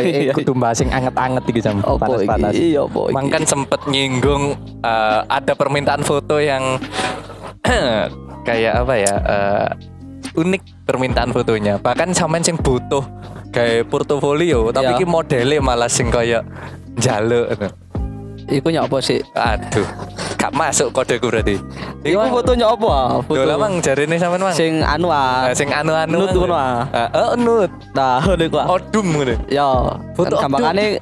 [0.42, 1.60] Kudu bahas sing anget-anget iki.
[1.62, 2.52] Apa Panas-panas.
[2.52, 3.14] Iya apa iki?
[3.14, 6.76] Mang kan sempet nyinggung eh, ada permintaan foto yang
[8.48, 9.14] kayak apa ya?
[9.22, 9.68] eh,
[10.32, 11.76] unik permintaan fotonya.
[11.78, 13.04] Bahkan sampean sing butuh
[13.52, 14.96] kayak portofolio, tapi Iya.
[14.96, 16.40] iki modelnya malah sing kayak
[16.96, 17.52] jaluk.
[18.52, 19.16] Iku nyopo sih?
[19.32, 19.88] Aduh,
[20.36, 21.56] gak masuk kodeku berarti.
[22.04, 22.36] Iku apa?
[22.92, 23.08] ah?
[23.24, 24.52] Foto Lho lah mang jarine sampean mang.
[24.52, 25.48] sing anu ah.
[25.48, 26.28] Eh, sing anu-anu.
[26.28, 26.84] Nut ngono ah.
[26.92, 27.70] Heeh, nut.
[27.96, 28.56] Nah, ngono iku.
[28.60, 28.66] ah.
[28.76, 29.34] Odum ngono.
[29.48, 29.68] Ya,
[30.12, 31.00] Foto gampangane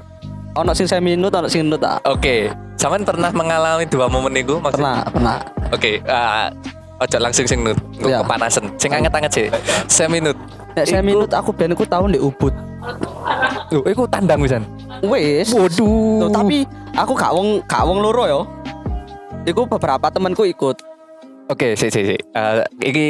[0.55, 1.99] ono sing semi minut, ono sing nut ah.
[2.07, 5.03] Oke, sampean pernah mengalami dua momen itu maksudnya?
[5.11, 5.75] Pernah, pernah.
[5.75, 6.47] Oke, eh,
[7.03, 8.23] ojo langsung sing nut, Iya.
[8.23, 8.65] kepanasan.
[8.79, 9.47] Sing anget-anget sih.
[9.91, 10.39] Seminut.
[10.77, 12.55] Nek semi minut aku ben iku tahun di Ubud.
[13.71, 14.63] Lho, iku tandang wisan.
[15.03, 15.51] Wis.
[15.55, 16.31] Waduh.
[16.31, 18.41] Tapi aku gak wong gak wong loro yo.
[19.47, 20.79] Iku beberapa temanku ikut.
[21.51, 22.21] Oke, sih sih sih.
[22.21, 23.07] Eh, iki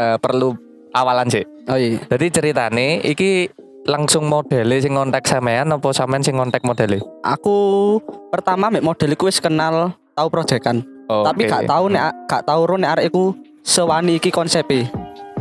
[0.00, 0.56] eh, perlu
[0.96, 1.44] awalan sih.
[1.68, 2.00] Oh iya.
[2.08, 3.50] Jadi ceritane iki
[3.86, 7.02] langsung modele sing ngontak sampean apa sampean sing ngontak modele?
[7.22, 7.98] Aku
[8.32, 10.82] pertama mek model iku wis kenal tahu proyekan.
[11.06, 11.52] Oh, tapi oke.
[11.54, 14.90] gak tahu nek gak tahu ro nek arek iku sewani iki konsepe.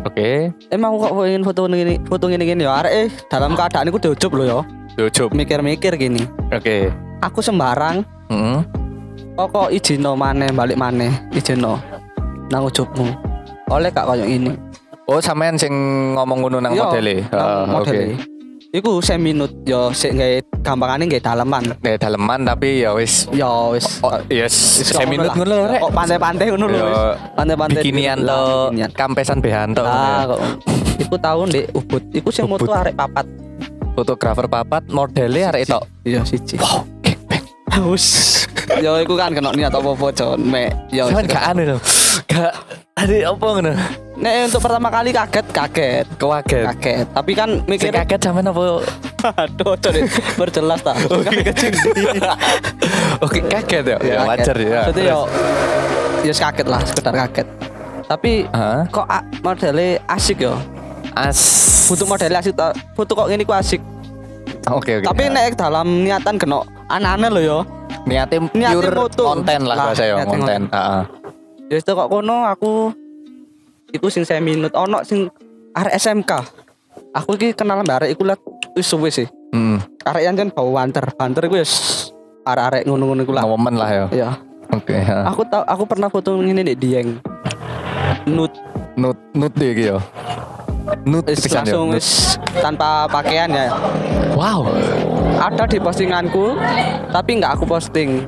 [0.06, 0.54] Oke.
[0.70, 3.98] Emang aku kok pengen foto ngene foto ngene gini ya arek eh dalam keadaan iku
[3.98, 4.60] diujup lho ya.
[5.02, 5.34] Youtube.
[5.34, 6.24] Mikir-mikir gini.
[6.54, 6.94] Oke.
[7.26, 8.62] Aku sembarang Heeh.
[9.36, 11.82] Pokok izino maneh balik maneh izino
[12.54, 13.18] nang ujubmu.
[13.74, 14.54] Oleh kak koyo ini.
[15.10, 15.74] Oh, sampean sing
[16.18, 17.26] ngomong ngono nang Yo, modele.
[17.26, 18.06] Heeh, modele.
[18.14, 18.35] Oke.
[18.76, 21.80] Iku seminut yo sik gawe gampangane gawe daleman.
[21.80, 25.80] Nek daleman tapi ya wis Oh, yes, wis seminut ngono lho, Rek.
[25.80, 26.84] Kok pantai-pantai ngono lho.
[27.40, 29.80] Pantai-pantai Bikinian to, kampesan behanto.
[29.80, 30.40] Lah kok.
[31.00, 32.04] Iku tahun di Ubud.
[32.12, 33.24] Iku sing moto arek papat.
[33.96, 35.80] Fotografer papat modele arek itu.
[36.04, 36.60] Iya siji.
[36.60, 37.44] Wow, gangbang.
[37.80, 38.08] Wus.
[38.84, 40.44] Yo iku kan kena niat apa-apa Jon.
[40.44, 41.08] Mek yo.
[41.16, 41.78] Cuman gak anu lho.
[42.24, 42.54] Gak
[42.96, 43.74] ada apa ngono.
[44.16, 46.06] Nek untuk pertama kali kaget kaget.
[46.16, 46.66] Kaget.
[46.72, 47.06] Kaget.
[47.12, 48.80] Tapi kan Sing mikir kaget sampean apa?
[49.26, 49.96] aduh Jon
[50.40, 50.96] berjelas ta.
[51.52, 51.74] Kecil.
[53.20, 53.98] Oke, kaget ya.
[54.00, 54.28] Ya kaget.
[54.32, 54.82] wajar ya.
[54.88, 55.20] Maksudnya yo
[56.24, 57.48] ya kaget lah, sekedar kaget.
[58.06, 58.86] Tapi Hah?
[58.88, 59.08] kok
[59.44, 60.56] modelnya asik yo.
[61.18, 61.40] As.
[61.92, 62.72] Foto modelnya asik ta.
[62.96, 63.84] Foto kok ngene ku asik.
[64.72, 65.06] Oke oke.
[65.12, 67.60] Tapi nek dalam niatan kena aneh-aneh lho yo.
[68.06, 70.62] niatnya niatnya pure konten lah bahasa ya niatnya konten.
[70.70, 71.25] Heeh.
[71.66, 72.94] Ya itu kok kono aku
[73.90, 75.26] iku sing saya minut ono sing
[75.74, 76.32] arek SMK.
[77.16, 78.38] Aku iki kenal mbak arek iku lah
[78.78, 79.26] wis suwe sih.
[79.56, 79.82] Hmm.
[80.06, 81.06] Arek yang kan bau banter.
[81.18, 81.74] Banter iku wis
[82.46, 83.44] arek-arek ngono-ngono iku lah.
[83.50, 84.06] Momen lah ya.
[84.14, 84.30] Iya.
[84.78, 84.94] Oke.
[85.02, 85.26] ha.
[85.34, 87.18] Aku tau aku pernah foto ngene di Dieng.
[88.30, 88.54] Nut
[88.96, 89.98] Nut nut deh gitu.
[89.98, 90.00] ya.
[91.04, 91.98] Nut pisan ya, langsung
[92.62, 93.74] tanpa pakaian ya.
[94.38, 94.70] Wow.
[95.42, 96.56] Ada di postinganku
[97.10, 98.24] tapi nggak aku posting.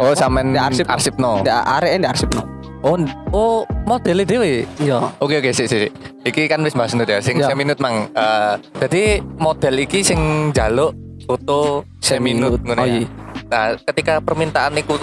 [0.00, 1.44] Oh sampean di arsip arsip no.
[1.44, 2.57] Di arek di arsip no.
[2.82, 2.94] Oh
[3.34, 4.62] oh modele dhewe.
[4.78, 5.10] Iya.
[5.18, 5.90] Oke oke sik sik.
[5.90, 5.92] sik.
[6.22, 7.18] Iki kan wis bahas ya.
[7.18, 7.50] Sing Ya.
[7.50, 8.06] seminut mang.
[8.12, 9.02] Eh jadi
[9.36, 10.94] model iki sing jaluk
[11.26, 13.02] foto seminut ngono Oh, ya.
[13.48, 14.94] Nah, ketika permintaan iku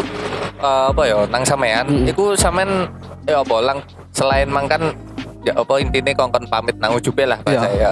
[0.56, 2.12] eh, apa ya nang sampean, Mm.
[2.14, 2.88] iku sampean
[3.28, 3.78] ya apa lang
[4.16, 4.94] selain mang kan
[5.46, 7.92] ya apa intinya kongkon pamit nang ujube lah bahasa ya.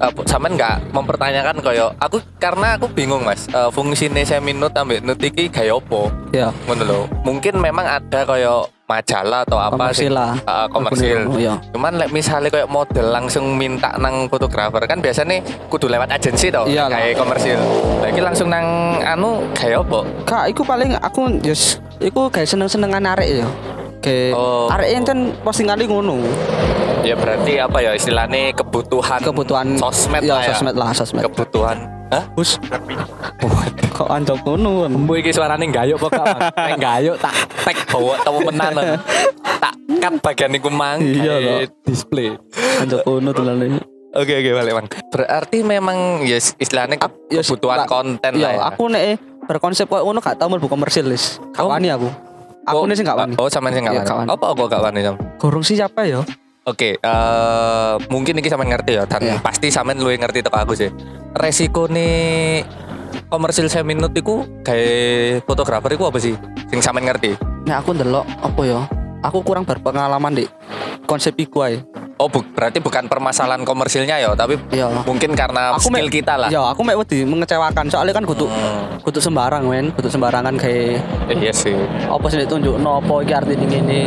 [0.00, 3.46] Apa sampean nggak mempertanyakan koyo aku karena aku bingung Mas.
[3.52, 6.00] Uh, fungsine seminut ambek nut iki gaya apa?
[6.32, 6.48] Iya.
[6.64, 7.00] ngono lho.
[7.22, 10.34] Mungkin memang ada koyo majalah atau apa Komersil lah.
[10.42, 11.18] Uh, komersil.
[11.24, 11.54] Oh, iya.
[11.70, 15.38] Cuman lek misalnya kayak model langsung minta nang fotografer kan biasanya
[15.70, 16.98] kudu lewat agensi toh Iya lah.
[16.98, 17.58] kayak komersil.
[18.02, 18.66] Lagi langsung nang
[19.00, 20.00] anu kayak apa?
[20.26, 23.48] Kak, iku paling aku just iku kayak seneng-senengan arek ya.
[24.00, 24.66] Kayak Oh.
[24.72, 26.18] arek yang kan postingan ngono.
[27.00, 30.48] Ya berarti apa ya istilahnya kebutuhan Kebutuhan sosmed ya, lah ya.
[30.52, 31.22] sosmed lah, sosmed.
[31.22, 31.99] Kebutuhan.
[32.10, 32.24] Hah?
[32.34, 32.58] Bus.
[33.92, 34.84] Kok anjok ngono.
[34.84, 34.90] kan?
[34.92, 36.26] Embu iki suarane gayuk kok Kak.
[36.56, 38.72] Nek gayuk tak tag bawa temenan.
[39.60, 41.58] tak cut bagian iku mang Iya, kok.
[41.84, 42.34] display.
[42.78, 43.66] Anjok ngono tulane.
[44.10, 44.86] Oke oke balik bang.
[45.08, 48.62] Berarti memang ya istilahnya ke- Ya, kebutuhan lah, konten iya, lah ya.
[48.68, 49.02] aku nek
[49.46, 51.38] berkonsep kok ngono gak tau mlebu komersil lis.
[51.54, 51.70] Gak Oh.
[51.70, 52.08] aku.
[52.66, 53.34] Aku nih sing gak wani.
[53.38, 54.28] Oh sama sing gak Iya, wani.
[54.28, 55.14] Apa kok gak wani Sam?
[55.38, 56.26] Gorong siapa ya?
[56.62, 59.36] Oke, eh mungkin ini sampean ngerti ya, dan Iya.
[59.40, 60.92] pasti sampean luwih ngerti teko aku sih.
[61.32, 62.60] Resiko nih
[63.26, 66.36] komersil seminut iku kayak fotografer iku apa sih?
[66.68, 67.32] Sing sampean ngerti?
[67.64, 68.80] Nek aku ndelok apa ya?
[69.22, 70.44] Aku kurang berpengalaman di
[71.04, 71.80] konsep iku ae.
[72.16, 74.92] Oh, bu- berarti bukan permasalahan komersilnya ya, tapi Iya.
[75.00, 76.52] mungkin karena Aku skill kita lah.
[76.52, 81.00] Ya, aku mek wedi mengecewakan soalnya kan kudu Hmm, kudu sembarang men, kudu sembarangan kayak
[81.26, 81.72] eh, iya sih.
[82.04, 84.04] apa sih ditunjuk no apa iki artine ngene.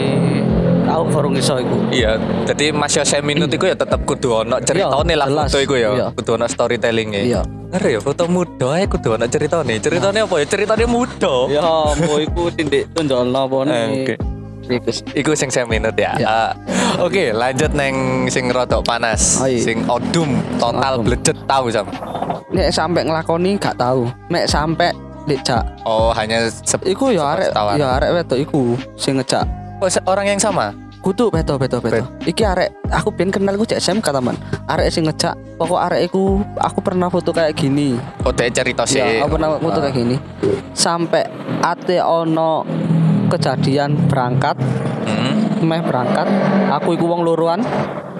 [0.84, 1.76] Aku kurang iso iku.
[1.90, 5.90] Iya, jadi Mas Yo seminut iku ya tetep kudu ono ceritane lah foto iku ya.
[5.92, 6.08] Iya.
[6.12, 7.42] Kudu ono storytelling Iya.
[7.72, 9.80] Ngeri ya foto muda ae kudu ono ceritane.
[9.80, 10.46] Ceritane apa ya?
[10.46, 11.36] Ceritane muda.
[11.48, 11.64] Ya,
[11.96, 13.88] mau iku tindik tunjukno apa Eh.
[14.04, 14.16] Oke.
[15.14, 16.16] Iku sing seminut ya.
[16.16, 16.28] Ya.
[16.28, 16.52] Ah,
[17.00, 19.42] Oke, lanjut neng sing rodok panas.
[19.42, 19.60] Oh, iya.
[19.60, 21.88] Sing odum total blejet tahu sam.
[22.54, 24.08] Nek sampai ngelakoni gak tahu.
[24.30, 24.94] Mek sampai
[25.26, 25.64] dijak.
[25.84, 28.62] Oh, hanya sep- Iku ya arek ya arek wedok iku
[28.94, 29.44] sing ngejak.
[29.82, 30.76] Oh, orang yang sama.
[31.04, 32.08] Kudu beto beto beto.
[32.24, 34.40] Iki arek aku pengen kenal ku cek SMK teman.
[34.72, 35.36] Arek sing ngejak.
[35.60, 38.00] Pokok arek iku aku pernah foto kayak gini.
[38.24, 39.04] Oh, dia cerita sih.
[39.04, 40.16] Ya, aku pernah foto kayak gini.
[40.72, 41.28] Sampai
[41.60, 42.64] ate ono
[43.28, 44.56] kejadian berangkat,
[45.04, 45.60] Hmm.
[45.60, 46.24] meh berangkat.
[46.80, 47.60] Aku iku wong luruan.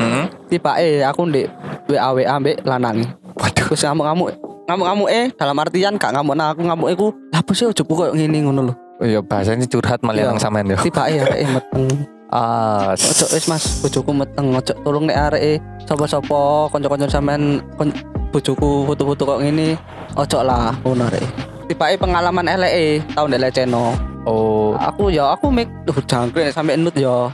[0.04, 0.28] Hmm.
[0.52, 1.48] Tiba eh aku ndek
[1.88, 3.08] WA WA ambek lanang.
[3.40, 3.72] Waduh.
[3.72, 4.36] Terus ngamuk-ngamuk.
[4.68, 7.08] Ngamuk-ngamuk eh dalam artian gak ngamuk nah aku ngamuk iku.
[7.32, 8.83] Lah sih ojo kok ngene ngono lho.
[9.04, 10.30] Iya bahasanya curhat malah Iya.
[10.32, 10.78] yang sampean yo.
[10.80, 11.86] Tiba eh arek meteng.
[12.30, 14.50] Ah, Ojo wis Mas, bojoku meteng.
[14.50, 17.44] Ojo tolong nek arek sapa-sapa kanca-kanca sampean
[17.76, 17.94] kon-
[18.32, 19.76] bojoku foto-foto kok ngene.
[20.16, 21.26] Ojo lah ngono arek.
[21.64, 23.94] Tiba eh pengalaman eleke tau ndek leceno.
[24.24, 27.28] oh, Aku ya aku mik duh jangkrik sampe nut ya.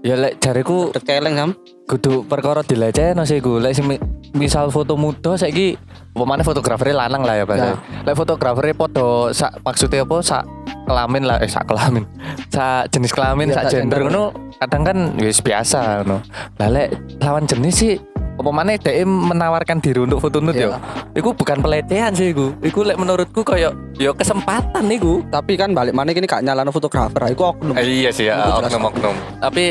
[0.00, 1.50] ya lek jariku Udah celeng sam.
[1.84, 3.58] kudu perkara dilecehno sih gue.
[3.58, 4.02] Lek sing mi-
[4.32, 5.74] misal foto muda saiki
[6.10, 7.44] pemane fotografernya lanang lah ya.
[7.48, 7.74] Ya.
[8.02, 10.42] Lek fotografernya podo sak maksudnya apa sak
[10.88, 12.08] kelamin lah eh sak kelamin.
[12.48, 16.24] Sak jenis kelamin, Ya, sak gender ngono kadang kan wis biasa ngono.
[16.56, 16.88] Lah lek
[17.20, 17.94] lawan jenis sih
[18.38, 20.70] apa mana dia menawarkan diri untuk foto nut Ya.
[20.70, 20.78] ya.
[21.12, 22.54] Iku bukan pelecehan sih iku.
[22.58, 25.20] Iku lek menurutku kayak ya kesempatan iku.
[25.26, 27.28] Tapi kan balik mana gini gak nyalano fotografer.
[27.28, 27.74] Iku oknum.
[27.74, 28.70] Eh, iya sih ya, Itu jelas.
[28.70, 29.14] oknum-oknum.
[29.42, 29.64] Tapi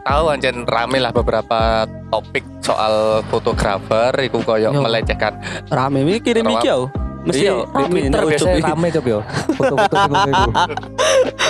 [0.00, 4.82] tahu anjen rame lah beberapa topik soal fotografer iku koyo Yo.
[4.82, 5.38] melecehkan.
[5.70, 6.90] Rame ini kirim iki yo.
[7.20, 7.52] Mesti di
[7.86, 9.20] Twitter biasanya rame coba yo.
[9.52, 10.50] Foto-foto ngono iku.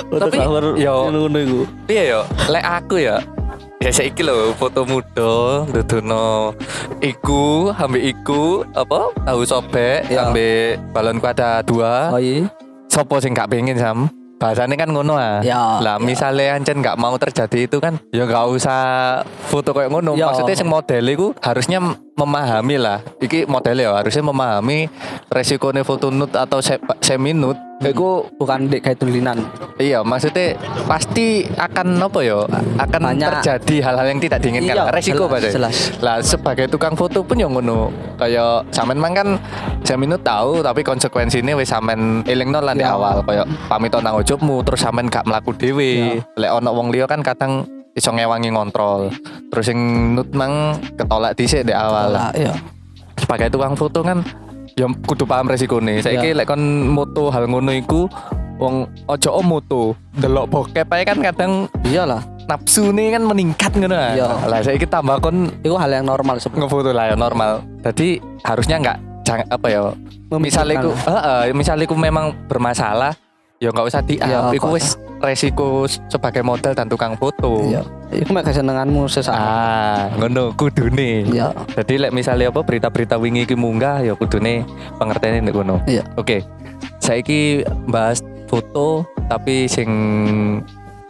[0.09, 0.95] Fotografer yo.
[1.09, 1.61] ngono iku.
[1.87, 3.17] Iya yo, lek aku ya
[3.81, 6.53] Ya saiki lho foto muda dudono
[7.01, 10.29] iku ambek iku apa tahu sobek Iya.
[10.29, 12.45] ambek balonku ada dua Oh iya.
[12.87, 14.05] sopo sing gak pengen sam
[14.41, 16.03] bahasanya kan ngono ah Ya, lah ya.
[16.03, 18.81] misalnya ancen gak mau terjadi itu kan ya gak usah
[19.45, 20.27] foto kayak ngono Ya.
[20.27, 21.79] maksudnya sing model itu harusnya
[22.17, 24.89] memahami lah iki modelnya ya harusnya memahami
[25.29, 29.41] resikonya foto nude atau se semi nude Iku bukan dek kayak tulinan
[29.81, 30.53] Iya, maksudnya
[30.85, 32.45] pasti akan apa ya?
[32.77, 33.41] Akan Banyak.
[33.41, 34.77] terjadi hal-hal yang tidak diinginkan.
[34.77, 35.77] Iya, Resiko jelas, jelas.
[36.05, 37.89] Lah sebagai tukang foto pun yang ngono.
[38.21, 39.41] Kayak sampean mang kan
[39.81, 42.93] sampean tahu tapi konsekuensinya wis sampean elingno lah di Iya.
[42.93, 46.21] awal kayak pamit nang ojobmu terus sampean gak mlaku dhewe.
[46.37, 47.65] Lek ono wong liya kan kadang
[47.97, 49.09] iso ngewangi ngontrol.
[49.49, 49.81] Terus sing
[50.13, 52.13] nut mang ketolak dhisik di awal.
[52.13, 52.53] lah iya
[53.21, 54.25] sebagai tukang foto kan
[54.81, 56.41] ya kudu paham resikonya saiki Iya.
[56.41, 58.09] lek kon moto hal ngono iku
[58.57, 59.83] wong ojo o moto
[60.17, 61.53] delok bokep ae kan kadang
[61.85, 64.17] iyalah nafsu nih kan meningkat ngono ah.
[64.17, 64.29] Iya.
[64.49, 67.53] lah saiki tambah kon itu hal yang normal sebenarnya ngefoto lah ya normal
[67.85, 68.09] jadi
[68.41, 68.97] harusnya nggak
[69.29, 69.81] jangan apa ya
[70.33, 73.13] misalnya iku heeh misalnya iku memang bermasalah
[73.61, 74.17] ya nggak usah di
[74.57, 74.73] iku kok.
[74.73, 81.29] wis resiko sebagai model dan tukang foto iya itu mek kesenenganmu sesaat ah ngono kudune
[81.29, 84.65] iya jadi lek misalnya apa berita-berita wingi iki munggah ya kudune
[84.97, 85.77] pengertiane nek ngono.
[85.85, 86.09] Iya.
[86.17, 86.41] Oke.
[87.05, 89.91] Saiki bahas foto tapi sing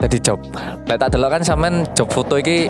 [0.02, 0.42] jadi job.
[0.90, 2.66] Lek tak delok kan sampean job foto iki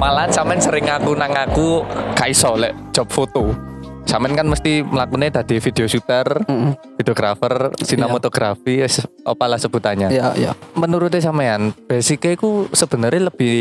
[0.00, 1.84] malahan sampean sering ngaku nang aku
[2.16, 3.73] gak iso lek job foto.
[4.14, 6.78] Sampean kan mesti melakukannya tadi video shooter, Mm-mm.
[6.94, 10.06] videografer, sinematografi, wis apalah sebutannya.
[10.06, 10.52] Iya iya.
[10.78, 13.58] Menurutnya sampean basicnya itu sebenarnya lebih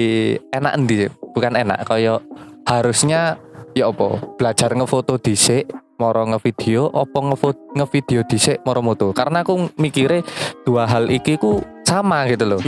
[0.53, 1.09] enak endi?
[1.09, 2.21] Bukan enak kayak
[2.69, 3.41] harusnya
[3.73, 9.71] ya apa belajar ngefoto dhisik moro ngevideo apa ngefoto ngevideo dhisik moro moto karena aku
[9.79, 10.19] mikirnya
[10.67, 12.59] dua hal iki ku sama gitu loh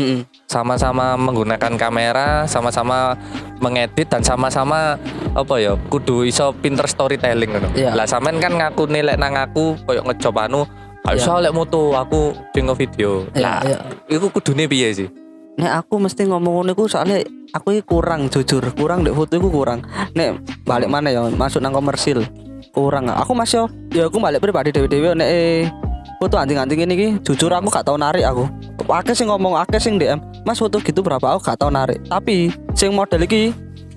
[0.48, 3.20] sama-sama menggunakan kamera sama-sama
[3.60, 4.96] mengedit dan sama-sama
[5.36, 7.92] apa ya kudu iso pinter storytelling ngono Iya.
[7.92, 10.64] lah sampean kan ngaku nilai nang aku koyo ngecoba anu
[11.06, 13.30] Gak iso lek moto aku di ngevideo.
[13.38, 13.78] Iya, Lah, iya.
[14.10, 15.06] iku kudune piye sih?
[15.54, 17.22] Nek aku mesti ngomong ngono iku soalnya
[17.54, 19.86] aku kurang jujur, kurang dek foto iku kurang.
[20.18, 22.26] Nek balik mana ya masuk nang komersil.
[22.72, 23.10] Kurang.
[23.12, 25.70] Aku masih ya aku balik pribadi dewe-dewe nek eh,
[26.18, 28.48] foto anting-anting ini iki jujur aku gak tau narik aku.
[28.86, 32.00] Akeh sing ngomong akeh sing DM, "Mas foto gitu berapa?" Aku gak tau narik.
[32.06, 33.52] Tapi sing model iki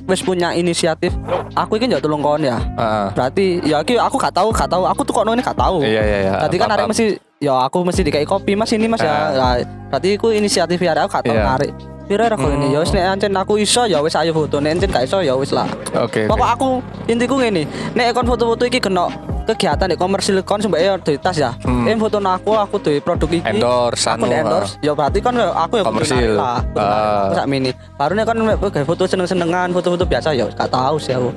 [0.09, 1.13] wis punya inisiatif.
[1.53, 2.57] Aku iki njak tolong kon ya.
[2.57, 3.07] Heeh.
[3.13, 4.89] Berarti ya iki aku gak tahu, gak tahu.
[4.89, 5.85] Aku tuh kok ini gak tahu.
[5.85, 6.33] Iya iya iya.
[6.41, 7.07] Tadi kan arek mesti
[7.39, 9.13] ya aku mesti dikai kopi Mas ini Mas ya.
[9.13, 9.29] Ah.
[9.37, 9.55] Nah,
[9.93, 11.45] berarti iku inisiatif ya aku gak tau Iya.
[11.45, 11.73] narik.
[12.09, 14.89] Pira rego ini ya wis nek ancen aku iso ya wis ayo foto nek ancen
[14.89, 15.69] gak iso ya wis lah.
[15.93, 16.25] Oke.
[16.25, 16.33] oke.
[16.33, 16.69] Pokok aku
[17.05, 19.13] intiku ngene, nek kon foto-foto iki kena
[19.45, 21.53] kegiatan nek komersil kon sembah ya duwe tas ya.
[21.69, 21.85] Hmm.
[21.85, 23.45] Em foto aku aku duwe produk iki.
[23.45, 24.73] Endorse, aku anu, di endorse.
[24.81, 26.33] Ya berarti kon aku ya Komersil.
[26.33, 26.65] lah.
[26.77, 27.29] Ah.
[27.29, 27.71] Aku sak mini.
[28.01, 31.29] Baru nek kon gawe foto seneng-senengan, foto-foto biasa ya gak tahu sih aku.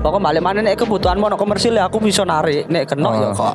[0.00, 2.66] Pokoknya balik mana nek kebutuhanmu ono komersil ya aku bisa narik.
[2.66, 3.34] Nek kena ya Ah.
[3.38, 3.54] kok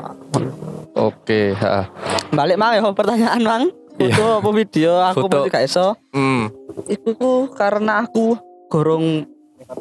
[0.95, 1.85] Oke, heeh.
[2.31, 3.63] balik mang ya pertanyaan mang
[4.11, 5.35] foto apa video aku Foto.
[5.41, 5.87] mesti gak iso.
[6.11, 6.51] Hmm.
[6.85, 8.35] iku ku karena aku
[8.67, 9.25] gorong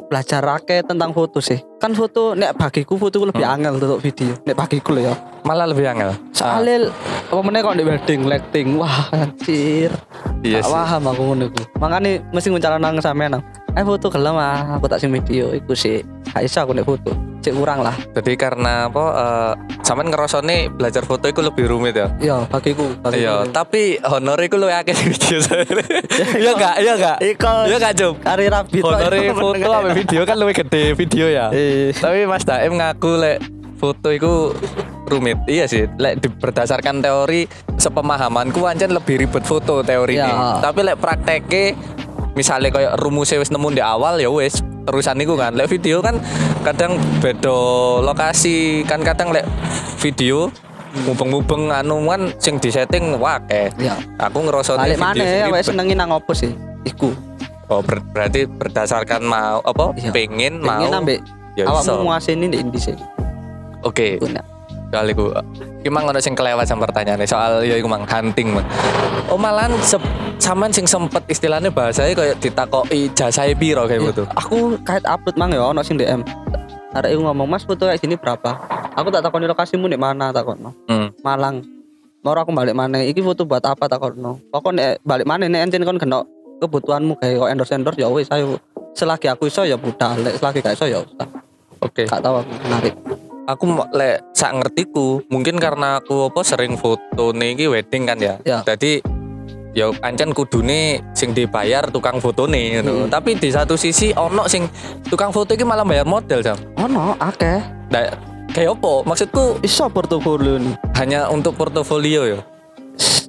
[0.09, 1.61] belajar akeh tentang foto sih.
[1.77, 4.33] Kan foto nek bagiku foto ku lebih angel untuk video.
[4.43, 5.13] Nek bagiku lho ya.
[5.43, 6.17] Malah lebih angel.
[6.31, 6.89] soalnya
[7.25, 8.67] apa meneh kok di wedding lighting.
[8.77, 9.93] Wah anjir.
[10.41, 10.73] Iya Gak sih.
[10.73, 11.61] paham aku ngono iku.
[11.77, 13.43] Makane mesti nguncalon nang sampean nang
[13.75, 15.99] eh foto gelem ah aku tak sing video iku sih
[16.31, 17.11] gak iso aku nek foto
[17.43, 19.51] cek kurang lah Jadi karena apa eh
[19.85, 22.07] sampean ngerasane belajar foto itu lebih rumit ya.
[22.17, 23.21] iya bagiku bagiku.
[23.21, 25.37] Iya, tapi honor iku luwih akeh video.
[26.41, 26.75] Iya enggak?
[26.81, 27.17] Iya enggak?
[27.21, 28.13] Iko Iya enggak, Jum?
[28.17, 31.53] Kari rapi Honor foto sama video kan luwih gede video ya.
[31.53, 31.93] Eh.
[31.93, 33.37] Tapi Mas Daim ngaku lek
[33.77, 34.55] foto itu
[35.05, 35.37] rumit.
[35.45, 37.45] Iya sih, lek berdasarkan teori
[37.77, 40.57] sepemahamanku ancen lebih ribet foto teori Ya.
[40.65, 41.77] Tapi lek prakteke
[42.35, 45.55] misalnya kayak rumusnya wis nemu di awal ya wis terusan itu kan.
[45.55, 46.19] Lek video kan
[46.61, 47.57] kadang beda
[48.01, 48.83] lokasi.
[48.83, 49.47] Kan kadang lek
[49.97, 50.51] video
[50.95, 53.99] mubeng-mubeng anu kan sing disetting wake Ya.
[54.15, 56.55] aku ngerasa balik mana ya wes senengin nang opo sih?
[56.83, 57.11] Iku.
[57.67, 60.13] Oh ber- berarti berdasarkan mau apa Iya.
[60.13, 61.19] pengen mau pengen ambek
[61.57, 62.95] ya awakmu nguasaini di indi sih
[63.81, 64.45] oke nak.
[64.89, 65.33] Soal iku
[65.81, 68.65] Emang ono sing kelewat sama pertanyaannya soal ya iku mang hunting mang.
[69.29, 70.01] Oh malahan se
[70.37, 74.23] sampean sing sempet istilahnya bahasanya kayak ditakoki jasae piro kayak Iya, gitu.
[74.33, 76.25] aku kait upload mang ya ono sing DM
[76.89, 78.55] ada yang ngomong mas foto kayak gini berapa?
[78.95, 81.13] Aku tak takoni lokasimu di mana takono Hmm.
[81.21, 81.61] Malang.
[82.21, 86.01] Mau aku balik mana iki foto buat apa takono pokoknya balik mana nih encen kon
[86.01, 86.25] kena
[86.57, 88.57] kebutuhanmu kayak kok endorse endorse ya wis ayo.
[88.95, 90.17] Selagi aku iso ya budal.
[90.17, 91.27] Selagi gak iso ya usah.
[91.77, 92.07] Oke.
[92.07, 92.95] gak tahu aku menarik
[93.45, 98.41] Aku lek sak ngertiku mungkin karena aku apa sering foto iki wedding kan ya.
[98.41, 98.65] Ya.
[98.65, 99.05] Jadi
[99.77, 103.05] ya ancen kudune sing dibayar tukang fotone ngono.
[103.05, 103.11] Hmm.
[103.13, 104.65] Tapi di satu sisi ono sing
[105.05, 106.57] tukang foto iki malah bayar model jam.
[106.79, 107.61] ono akeh
[107.93, 108.01] Nah,
[108.49, 109.05] kayak apa?
[109.05, 112.39] Maksudku iso portofolio nih hanya untuk portofolio ya.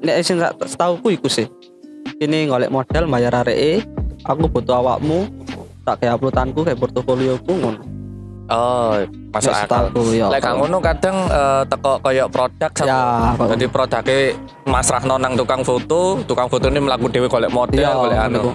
[0.01, 1.45] nek sing tak setauku iku sih.
[2.17, 3.85] Ini golek model bayar areke,
[4.25, 5.29] aku butuh awakmu,
[5.85, 7.96] tak kayak uploadanku kayak portofolioku ngono.
[8.47, 8.95] Oh,
[9.35, 9.85] masuk Wis akal.
[10.15, 10.27] ya.
[10.31, 12.71] Lek gak ngono kadang eh, teko koyo produk.
[12.87, 14.19] Ya, Jadi produknya
[14.71, 18.55] masrahno nang tukang foto, tukang foto ini melaku dhewe golek model, Iya, golek anu.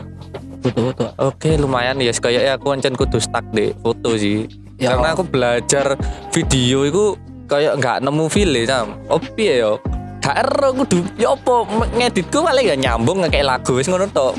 [0.63, 1.09] Butuh butuh.
[1.19, 2.13] Oke, lumayan ya.
[2.15, 4.47] Kayaknya aku ancen kudu stuck di foto sih.
[4.79, 4.95] Ya.
[4.95, 5.99] Karena aku belajar
[6.31, 7.03] video itu
[7.51, 8.95] kayak nggak nemu feel sam.
[9.11, 9.75] Oh piye yo?
[10.21, 11.65] Gak ero kudu ya apa
[11.97, 14.37] ngeditku paling gak nyambung kayak lagu wis ngono tok.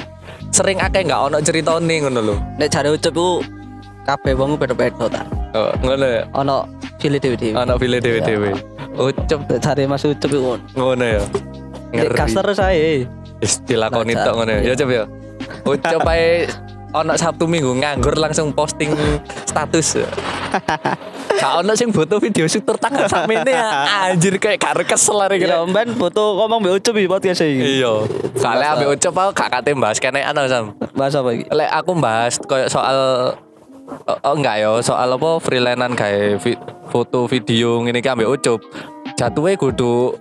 [0.55, 2.37] Sering akeh nggak ono ceritane ngono lho.
[2.57, 3.31] Nek jare ucup iku
[4.03, 5.23] kabeh wong beda-beda ta.
[5.53, 6.23] Oh, ngono ya.
[6.33, 6.65] Ono
[6.97, 7.55] pilih dewe-dewe.
[7.59, 8.51] Ono feel dhewe-dhewe.
[8.93, 11.23] Ucep Nek jare Mas ucup iku ngono ya.
[12.09, 13.05] Terus ae.
[13.43, 14.25] Wis dilakoni Baca.
[14.25, 14.61] tok ngono ya.
[14.65, 15.05] Ya coba ya.
[15.67, 16.29] Ucep ae
[16.93, 18.93] ono Sabtu Minggu nganggur langsung posting
[19.49, 20.01] status.
[21.43, 23.69] Gak ono sing foto video syukur tanggal sakmene ya.
[24.13, 27.83] Anjir kayak gak kesel arek Ya mben foto ngomong mbek ucup iki podcast iki.
[27.83, 28.07] Iya.
[28.39, 30.77] Kale ambek ucap aku gak kate bahas kene anu Sam.
[30.95, 31.45] Bahas apa iki?
[31.51, 33.33] Lek aku bahas koyo soal
[34.07, 38.61] oh, oh, enggak ya, soal apa freelancean kayak vi- foto video ngene iki ambek ucup.
[39.17, 40.17] Jatuhe kudu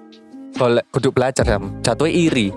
[0.92, 1.80] kudu belajar Sam.
[1.82, 2.52] Jatuhe iri.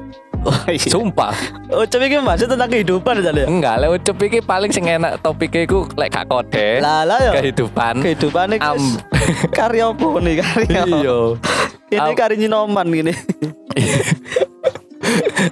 [0.45, 0.93] Oh, iya.
[0.93, 1.33] Sumpah.
[1.73, 3.49] Ucup iki bahas tentang kehidupan jale.
[3.49, 6.85] Enggak, lek ucup iki paling sing enak topiknya iku lek gak kode.
[6.85, 7.33] Lah lah ya.
[7.41, 8.05] Kehidupan.
[8.05, 8.87] Kehidupan iki wis
[9.57, 10.83] karya apa nih karya?
[10.85, 11.19] Iya.
[11.89, 12.17] Ini Am.
[12.19, 13.13] karya nyinoman gini.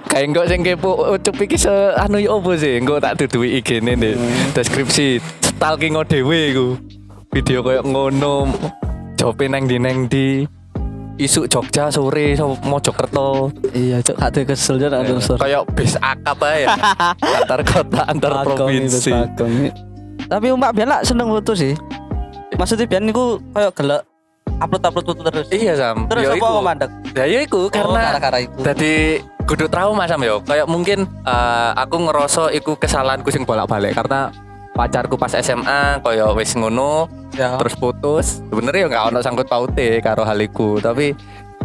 [0.09, 2.77] Kayak enggak sing kepo ucup iki se anu ya opo sih?
[2.77, 4.13] Engko tak duduhi IG-ne nih.
[4.53, 5.17] Deskripsi
[5.63, 6.67] stalking dhewe iku.
[7.31, 8.51] Video koyo ngono.
[9.15, 10.43] Jope nang di nang di
[11.15, 13.47] isuk Jogja sore so Mojokerto.
[13.71, 15.39] Iya, cok hati kesel jangan ada unsur.
[15.39, 16.75] Kayak bis akap ae ya.
[17.39, 19.15] antar kota, antar provinsi.
[20.27, 21.71] Tapi umak biar lah seneng foto sih.
[22.59, 24.01] Maksudnya biar niku kayak gelek
[24.59, 25.47] upload upload foto terus.
[25.47, 26.11] Iya Sam.
[26.11, 26.51] Terus Ya apa iku.
[26.59, 26.91] kok mandek?
[27.15, 28.59] Ya ya iku karena gara-gara iku.
[28.67, 28.93] Jadi
[29.47, 30.43] kudu trauma Sam yo.
[30.43, 34.27] Kayak mungkin eh, aku ngerasa iku kesalahanku sing bolak-balik karena
[34.73, 37.57] pacarku pas SMA koyo wis ngono Ya.
[37.57, 38.45] terus putus.
[38.45, 40.77] Sebenarnya ya nggak ono sangkut paute karo hal iku.
[40.77, 41.17] Tapi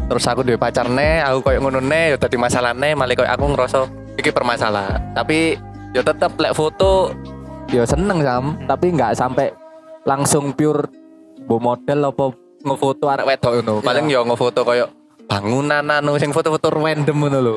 [0.08, 3.28] terus aku duwe pacar ne aku koyo ngono ne ya dadi masalah ne malah koyo
[3.28, 3.78] aku ngerasa
[4.16, 5.60] iki permasalahan tapi
[5.92, 7.12] ya tetep lek foto
[7.68, 8.56] ya seneng sam.
[8.64, 9.52] Tapi nggak sampai
[10.08, 10.88] langsung pure
[11.44, 12.32] bo model apa
[12.64, 13.74] ngefoto arek wedok ngono.
[13.84, 14.88] Paling ya ngefoto koyo
[15.28, 17.56] bangunan anu sing foto-foto random ngono lho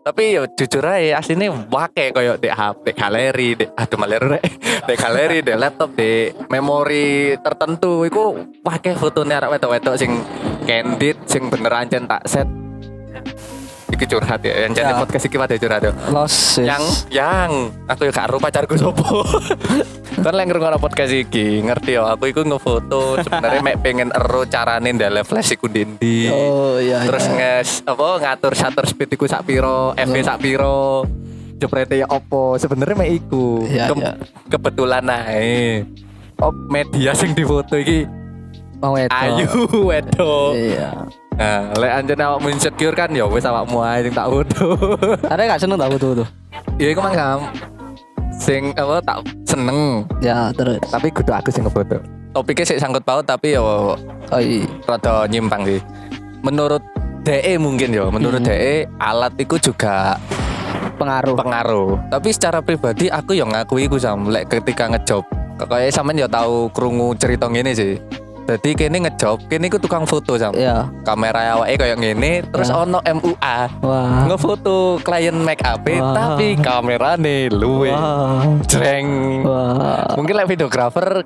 [0.00, 4.44] tapi yo jujur aja aslinya wake koyo di HP galeri di aduh maler rek.
[4.88, 8.08] Di galeri di laptop di memori tertentu.
[8.08, 10.24] Iku wake fotonya arek wedok-wedok sing
[10.64, 12.48] candid sing beneran tak set
[13.90, 14.98] iki curhat ya yang jadi Ya.
[14.98, 16.58] podcast iki pada curhat ya Los.
[16.58, 17.50] yang yang
[17.84, 19.22] aku ya gak ero pacarku sopo
[20.24, 24.90] kan lagi ngrungokno podcast iki ngerti ya aku iku ngefoto sebenarnya mek pengen ero carane
[24.90, 27.02] ndale flash iku ndi Oh iya.
[27.02, 27.34] terus iya.
[27.60, 31.04] nges apa ngatur shutter speed iku sak piro FV sak piro
[31.56, 34.12] jeprete ya opo sebenarnya mek iku Iya, Ke- iya.
[34.48, 35.84] kebetulan ae
[36.38, 38.08] oh media sing difoto iki
[38.76, 39.12] mau itu.
[39.12, 39.48] ayu
[39.88, 40.90] wedo Iya.
[41.40, 44.76] Nah lek anjen awakmu insecure kan ya wis awakmu ae sing tak foto
[45.32, 46.28] Ada gak seneng tak foto tuh?
[46.76, 47.16] ya iku mang
[48.36, 50.80] sing apa tak seneng Ya terus.
[50.86, 51.96] tapi kudu aku sing ngefoto
[52.30, 53.96] topiknya sih sangkut paut tapi yo
[54.30, 54.62] Oh iya.
[54.86, 55.82] rada nyimpang sih.
[56.40, 56.78] Menurut
[57.20, 58.46] DE mungkin ya, menurut Hmm.
[58.46, 60.14] DE alat itu juga
[60.94, 61.34] Pengaruh.
[61.34, 61.90] pengaruh.
[62.06, 65.26] Tapi secara pribadi aku yang ngakui iku sam lek ketika ngejob.
[65.58, 67.98] Kayak sampean ya tahu krungu cerita ngene sih.
[68.40, 70.50] Jadi kene ngejob, kene iku tukang foto sam.
[70.52, 70.88] Iya.
[71.02, 72.78] Kamera awake kayak ngene, terus Ya.
[72.78, 73.58] ono MUA.
[73.78, 74.26] Wah.
[74.26, 76.14] Ngefoto klien make up Wah.
[76.14, 77.92] tapi kamerane luwe.
[77.92, 78.42] Wah.
[78.66, 79.08] Jreng.
[79.46, 80.18] Wah.
[80.18, 81.22] Mungkin lek videografer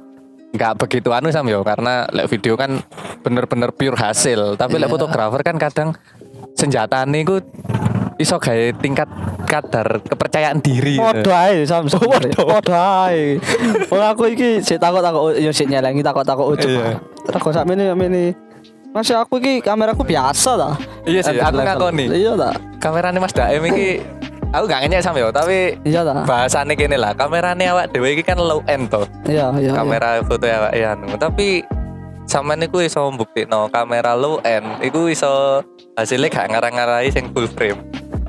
[0.55, 2.79] nggak begitu anu sam yo karena lek video kan
[3.27, 4.95] bener-bener pure hasil tapi lek Iya.
[4.95, 5.89] fotografer kan kadang
[6.55, 7.43] senjata ku
[8.15, 9.09] iso gawe tingkat
[9.45, 11.91] kadar kepercayaan diri Podo ae Sam.
[12.39, 13.39] Podo ae.
[13.91, 16.71] Wong aku iki sik takut-takut yo sik nyelengi takut-takut ucup.
[16.71, 16.99] Iya.
[17.27, 18.35] Takut sakmene sakmene.
[18.95, 20.71] Masih aku iki kameraku biasa ta.
[21.03, 22.07] Iya sih, aku ngakoni.
[22.15, 22.51] Iya ta.
[22.79, 23.99] kamerane Mas Daem iki
[24.55, 26.23] aku gak ngenyek sam yo tapi Iya ta.
[26.23, 29.73] bahasane kene lah kamerane awak dhewe iki kan low end to Iya iya.
[29.73, 31.65] kamera foto awak ya anu tapi
[32.25, 35.65] sampean iku iso mbuktikno kamera low end iku iso
[35.97, 37.81] hasilnya gak ngarang-ngarai sing full frame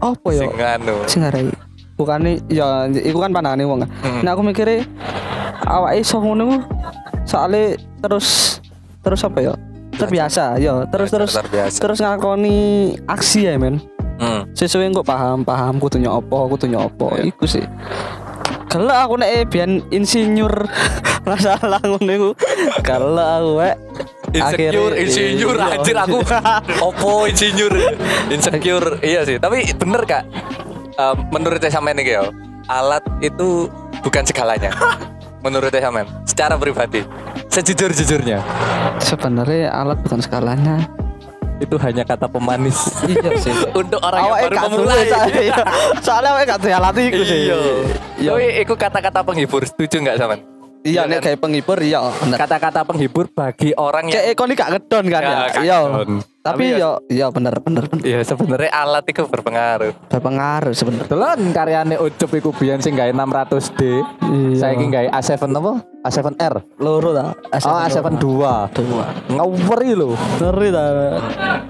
[0.01, 0.41] Apa yo?
[0.45, 1.49] sing anu Sing ngarai.
[1.95, 3.83] Bukane ya iku kan panangane wong.
[3.83, 4.19] Hmm.
[4.19, 4.83] Nah aku mikirnya
[5.63, 6.59] awake iso ngono
[7.23, 8.59] soalnya terus
[8.99, 9.53] terus apa ya?
[9.95, 12.57] Terbiasa, ya terus terus terbiasa terus ngakoni
[13.07, 13.79] aksi ya men.
[14.15, 14.47] Hmm.
[14.55, 17.35] sesuai kok paham paham kudu nyopo kudu nyopo Iya.
[17.35, 17.67] iku sih
[18.71, 20.71] kalau aku nek biyen insinyur
[21.27, 22.29] masalah ngono iku
[22.79, 23.75] kalau aku wek
[24.35, 25.67] insecure Akhirnya- insinyur iya.
[25.73, 26.17] anjir aku
[26.87, 27.73] opo insinyur
[28.27, 29.37] insecure iya sih.
[29.37, 30.23] Tapi bener kak.
[30.95, 32.23] Eh, menurut saya sampean nih ya
[32.67, 33.67] alat itu
[34.01, 34.71] bukan segalanya.
[35.45, 37.05] Menurut saya sampean secara pribadi
[37.47, 38.41] sejujur jujurnya
[38.97, 40.89] Sebenarnya alat bukan skalanya.
[41.55, 42.75] itu hanya kata pemanis.
[43.05, 43.55] Iya sih.
[43.79, 44.95] untuk orang yang Awake baru memulai.
[44.97, 45.65] dulu, soalnya-
[46.01, 47.39] Soalnya awake gak duwe alat iku sih.
[47.45, 47.57] iya.
[48.17, 48.29] Iya.
[48.29, 49.61] Tapi itu kata-kata penghibur.
[49.63, 50.39] Setuju nggak sampean
[50.85, 55.21] Iya nek kayak penghibur iya kata-kata penghibur bagi orang yang Kayak ekon gak ngedon kan
[55.25, 55.37] Ya, ya.
[55.49, 55.77] gak Iya.
[56.45, 58.05] Tapi yo iya bener bener bener.
[58.05, 59.97] Iya sebenarnya alat itu berpengaruh.
[60.13, 61.09] Berpengaruh sebenarnya.
[61.09, 63.81] Kebetulan karyane Ucup iku biyen sing gawe 600D.
[64.29, 64.57] Iya.
[64.61, 65.73] Saiki gawe A7 apa?
[66.05, 66.53] A7R.
[66.77, 67.33] Loro ta.
[67.65, 68.69] Oh, A7 dua.
[68.77, 69.09] dua.
[69.25, 70.13] Ngaweri lho.
[70.37, 70.83] Ngeri ta.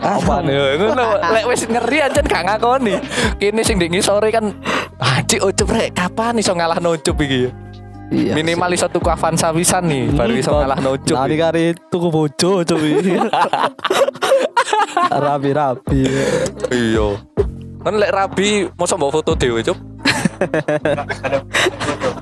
[0.04, 0.76] Apa nih?
[0.76, 3.00] Ngono lek wis ngeri ancen gak ngakoni.
[3.40, 4.52] Kini sing di ngisore kan
[5.00, 7.48] Haji Ucup rek kapan iso ngalah Ucup iki?
[8.14, 8.34] Iya.
[8.38, 11.16] Minimal iso tuku Avanza wisan nih baru iso ngalah Ucup.
[11.18, 13.18] Nari kari tuku bojo cuy.
[15.26, 16.02] Rapi-rapi.
[16.70, 17.08] Iya.
[17.86, 19.78] Kan lek rabi mosok mbok foto dhewe, Cup.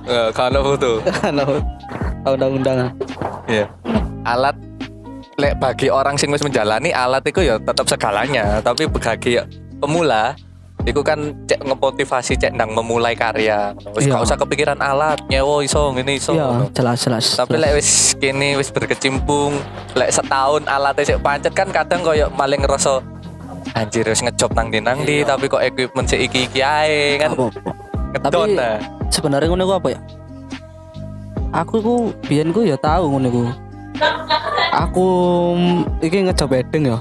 [0.03, 0.99] Eh, kalau foto.
[1.23, 1.63] Halo.
[2.27, 2.91] Undang-undangan.
[3.47, 3.71] Iya.
[4.27, 4.55] Alat
[5.39, 9.39] lek bagi orang sing wis menjalani alat itu ya tetap segalanya, tapi bagi
[9.79, 10.36] pemula
[10.84, 11.15] Iku kan
[11.47, 13.71] cek ngemotivasi cek nang memulai karya.
[13.95, 14.19] Wis Iya.
[14.19, 16.36] gak usah kepikiran alat, nyewo iso ngene iso.
[16.36, 17.25] Iya, jelas jelas.
[17.34, 19.55] Tapi lek wis kene wis berkecimpung,
[19.93, 22.99] lek setahun alatnya sik pancet kan kadang koyo maling ngerasa
[23.73, 27.47] anjir wis ngejob nang ndi nang ndi tapi kok equipment sik iki-iki ae kan Apa?
[28.13, 28.75] ngedon Tapi- nah.
[29.07, 29.99] sebenarnya ngono ku apa ya?
[31.53, 33.43] Aku ku biyen ku ya tahu ngono ku.
[34.73, 35.07] Aku
[35.99, 36.97] iki ngejob wedding ya.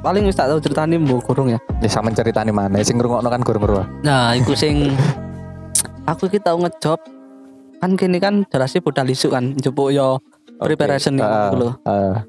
[0.00, 0.06] Hmm.
[0.06, 1.60] Paling wis tak tahu ceritane mbok kurung ya.
[1.78, 3.84] Ya sama ceritane mana sing ngrungokno kan gurung-gurung.
[4.00, 4.96] Nah, iku sing
[6.08, 6.96] aku iki tau ngejob
[7.76, 10.16] kan kini kan jelasnya budal isu kan njupuk yo
[10.56, 11.70] preparation Ah, gitu lho.
[11.84, 12.24] ah.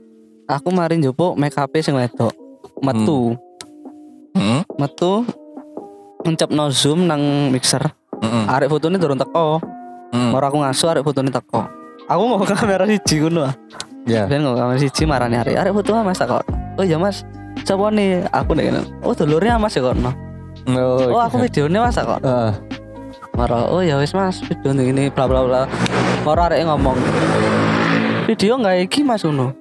[0.50, 2.36] Aku mari njupuk make up sing wedok.
[2.82, 3.40] Metu,
[4.32, 4.68] Hmm.
[4.76, 5.24] metu
[6.24, 7.84] ngecepno zoom nang mixer.
[8.20, 8.48] Hmm.
[8.48, 9.64] Arek fotone durung teko.
[10.12, 10.32] Hmm.
[10.32, 11.64] Moro aku ngasu arek fotone teko.
[12.04, 13.48] Aku mau kamera siji ngono.
[13.48, 13.56] ah.
[14.04, 14.28] Ya.
[14.28, 15.56] Ben mau kamera siji marani arek.
[15.56, 16.44] Arek foto Mas kok.
[16.76, 17.24] Oh iya Mas.
[17.62, 18.26] Siapa nih?
[18.34, 18.74] Aku nih.
[19.06, 19.96] Oh dulurnya Mas ya kok.
[20.70, 22.20] Oh aku videonya Mas kok.
[22.22, 22.54] Heeh.
[23.32, 25.64] Moro, oh ya wis Mas, video ini bla bla bla.
[26.28, 27.00] Moro arek ngomong.
[28.28, 29.56] Video nggak iki Mas ngono.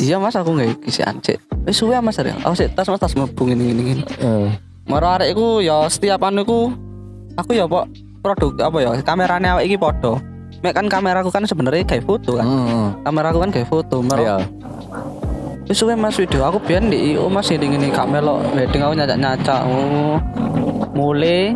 [0.00, 1.42] Iya Mas aku nggak iki sih anjir.
[1.66, 2.38] Wis suwe Mas arek.
[2.46, 4.04] Oh sik tas Mas tas mebung ini ini ini.
[4.86, 6.70] Moro arek iku ya setiap anu iku
[7.34, 7.90] aku ya pok
[8.22, 10.22] produk apa ya kamerane awake iki padha.
[10.62, 12.46] Mek kan kameraku kan sebenarnya kayak foto kan.
[12.46, 12.88] Hmm.
[13.02, 13.98] Kameraku kan kayak foto.
[13.98, 14.36] Moro Iya.
[15.70, 18.94] Wis suwe Mas video aku biyen di IO Mas ini ini gak melok wedding aku
[18.98, 19.60] nyacak-nyacak.
[19.70, 20.18] Oh.
[20.90, 21.54] Mulai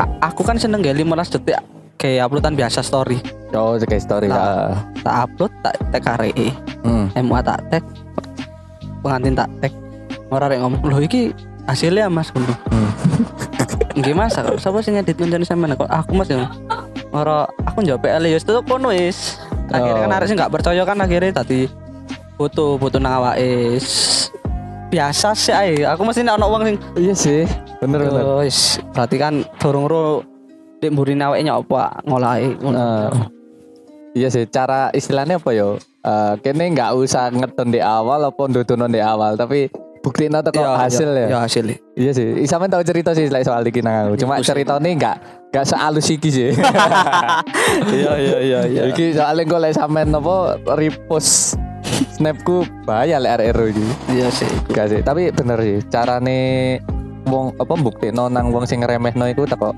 [0.00, 1.60] A- aku kan seneng gak 15 detik
[2.00, 3.20] kayak uploadan biasa story.
[3.52, 4.32] Oh, kayak story.
[4.32, 4.40] Tak.
[4.40, 4.72] ah.
[5.04, 6.48] Tak upload tak tag KRE.
[6.80, 7.12] Hmm.
[7.12, 7.84] MUA tak tag.
[9.04, 9.72] Pengantin tak tag.
[10.26, 11.36] Orang rek ngomong, "Loh iki
[11.68, 12.56] hasilnya Mas." ngono.
[12.72, 12.90] Hmm.
[14.00, 16.48] Nggih Mas, sapa sing ngedit sampean kok aku Mas ya.
[17.12, 19.40] Ora aku njawab PL ya tetep kono wis.
[19.68, 20.16] Akhirnya kan Oh.
[20.16, 21.68] arek sing gak percaya kan akhirnya tadi
[22.36, 23.80] foto foto nang awake.
[24.86, 25.82] Biasa sih ae.
[25.82, 27.42] Aku mesti nek ono wong sing Iya sih.
[27.80, 28.22] Bener bener.
[28.22, 30.22] "Oh, wis berarti kan durung ro
[30.78, 32.48] di mburine awake nyapa ngolahi.
[32.54, 33.08] Eh,
[34.14, 38.86] iya sih cara istilahnya apa yo Eh kene nggak usah ngeton di awal apa ndudono
[38.86, 39.66] di awal tapi
[40.06, 41.64] buktiin atau kok Iya, hasil iya, ya Iya, hasil.
[41.98, 44.54] iya sih Isamen tahu cerita sih soal iki nang aku cuma Iku sih.
[44.54, 45.16] cerita ini nggak
[45.50, 46.54] nggak sealus iki sih
[47.90, 48.82] Iya iya iya iya.
[48.86, 50.36] iki soalnya gue like sampean apa
[50.78, 51.58] repost
[52.12, 54.50] snapku bahaya lek arek iki Iya sih.
[54.70, 56.40] gak sih tapi bener sih carane
[57.26, 59.72] wong apa bukti nang wong sing ngeremehno iku teko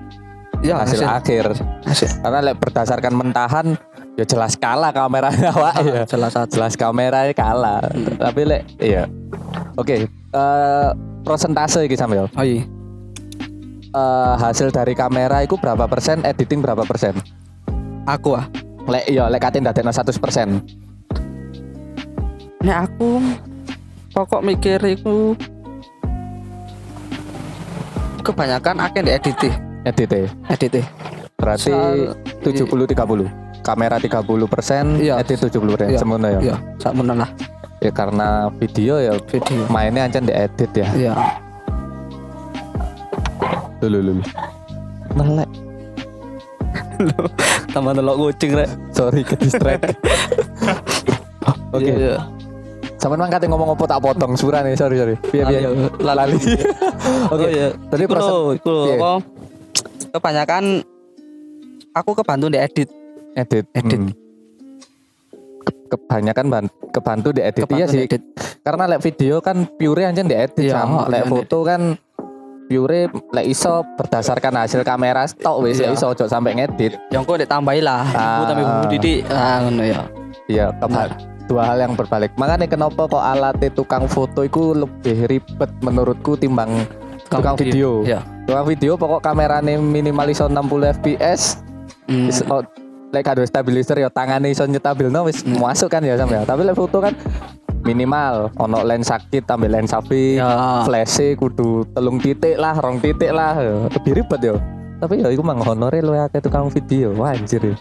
[0.59, 1.55] Iya, hasil akhir
[1.87, 2.19] Hasil.
[2.19, 3.79] karena lek berdasarkan mentahan
[4.19, 6.59] ya jelas kalah kamera awak ya satu.
[6.59, 7.79] jelas kameranya kalah
[8.19, 9.07] tapi lek iya
[9.79, 10.89] oke eh
[11.23, 12.67] prosentase iki sampeyo Oh iya.
[13.89, 17.15] Eh, hasil dari kamera itu berapa persen editing berapa persen
[18.05, 18.45] Aku ah.
[18.85, 20.59] lek iya lek katin dadekno 100 persen
[22.59, 23.23] Nek aku
[24.11, 25.39] pokok mikir iku
[28.21, 29.37] kebanyakan akeh di edit
[29.87, 30.11] edit
[30.51, 30.85] edit
[31.39, 33.31] berarti Soal- 70 30
[33.63, 35.23] kamera 30 persen Iya.
[35.23, 35.95] edit 70 persen.
[35.95, 35.99] Iya.
[36.03, 36.41] semuanya ya?
[36.43, 36.57] Iya,
[36.93, 37.31] menan lah.
[37.79, 39.63] Ya karena video ya video.
[39.71, 40.89] mainnya ancen di edit ya?
[40.93, 41.15] Iya.
[43.79, 44.23] lulu lulu
[45.15, 45.51] melek.
[47.71, 48.67] Tambah nelok kucing rek.
[48.91, 49.95] sorry ke distract.
[51.77, 51.87] Oke.
[51.87, 52.19] Iya, iya.
[52.99, 55.15] Sama mang kate ngomong apa tak potong surah nih, sorry sorry.
[55.25, 55.61] Piye piye.
[55.99, 56.35] Lali, Lali.
[57.33, 57.39] Oke.
[57.39, 57.69] Oh, iya.
[57.87, 59.11] Tadi proses iku apa?
[60.11, 60.65] Kebanyakan
[61.93, 62.89] aku kebantu di edit.
[63.33, 63.65] edit.
[63.73, 64.01] Edit.
[64.01, 64.13] Hmm.
[65.89, 68.05] kebanyakan ban- kebantu di edit Kebantu iya sih.
[68.05, 68.21] edit.
[68.61, 71.97] Karena lek video kan pure aja di edit Iya, sama lek iya, foto kan
[72.69, 75.97] pure lek iso berdasarkan hasil kamera stok wis ya Iya.
[75.97, 76.93] iso ojo sampai ngedit.
[77.09, 78.37] Yang kok ditambahi lah, Ah.
[78.37, 79.19] ibu tambah ibu didik.
[79.29, 80.01] Ah ngono ya.
[80.45, 81.17] Iya, keba-
[81.49, 82.37] dua hal yang berbalik.
[82.37, 86.85] Makanya kenapa kok alat tukang foto itu lebih ribet menurutku timbang
[87.33, 88.05] tukang, video.
[88.05, 88.21] Iya.
[88.45, 91.65] Tukang video pokok kamerane minimal iso 60 fps.
[92.09, 92.29] Hmm.
[92.49, 92.63] Oh,
[93.09, 95.61] lek kado stabilizer ya tangane iso nyetabilno wis Hmm.
[95.61, 96.37] masuk kan ya sampe.
[96.45, 97.17] Tapi lek foto kan
[97.85, 100.85] minimal ono lensa kit tambah lensa V, Ya.
[100.85, 103.57] flash kudu telung titik lah, rong titik lah.
[103.89, 104.55] Lebih ribet ya.
[104.99, 107.15] Tapi ya iku mang honore lu akeh tukang video.
[107.15, 107.63] Wah anjir.
[107.63, 107.77] ya.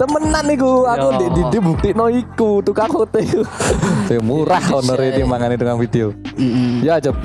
[0.00, 3.42] Temenan iku, aku di di, di buktikno iku tukang foto iku.
[4.28, 6.16] Murah honore timangane tukang video.
[6.36, 6.80] Mm-mm.
[6.80, 7.20] Ya coba.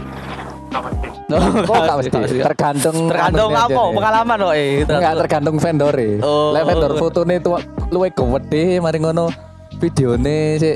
[1.27, 2.09] Kok gak mesti?
[2.11, 2.39] Kasih.
[2.47, 3.95] Tergantung Tergantung apa nih.
[3.99, 4.71] pengalaman kok eh.
[4.87, 6.09] Enggak tergantung vendor e.
[6.23, 6.55] Oh.
[6.55, 7.59] Lek vendor fotone tuh
[7.91, 9.27] luwe gede mari ngono
[9.79, 10.75] videone sik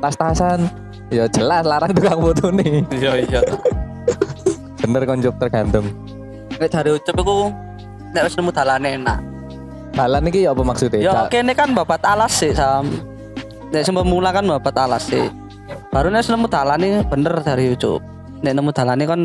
[0.00, 0.68] tas-tasan
[1.12, 2.88] ya jelas larang tukang fotone.
[2.88, 3.40] Iya iya.
[4.80, 5.86] Bener konco tergantung.
[6.56, 7.52] Nek dari ucap iku
[8.16, 9.31] nek wis nemu dalane enak.
[9.92, 11.00] Dalan iki ya apa maksudnya?
[11.00, 12.88] Ya kene kan babat alas sih sam.
[13.72, 15.28] Nek semua mula kan babat alas sih.
[15.92, 18.00] Baru nek nemu dalane bener dari ucap.
[18.40, 19.20] Nek nemu dalane kan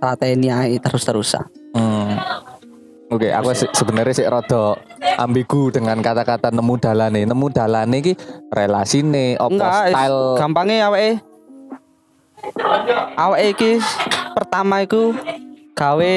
[0.00, 1.44] trateni ae terus-terusan.
[1.76, 2.16] Hmm.
[3.06, 4.74] Oke, aku se- sebenarnya sih rada
[5.14, 7.22] ambigu dengan kata-kata nemu dalane.
[7.22, 8.12] Nemu dalane iki
[8.50, 11.12] relasine apa Enggak, style gampangnya awake
[13.16, 13.72] awake iki
[14.32, 15.14] pertama iku
[15.72, 16.16] gawe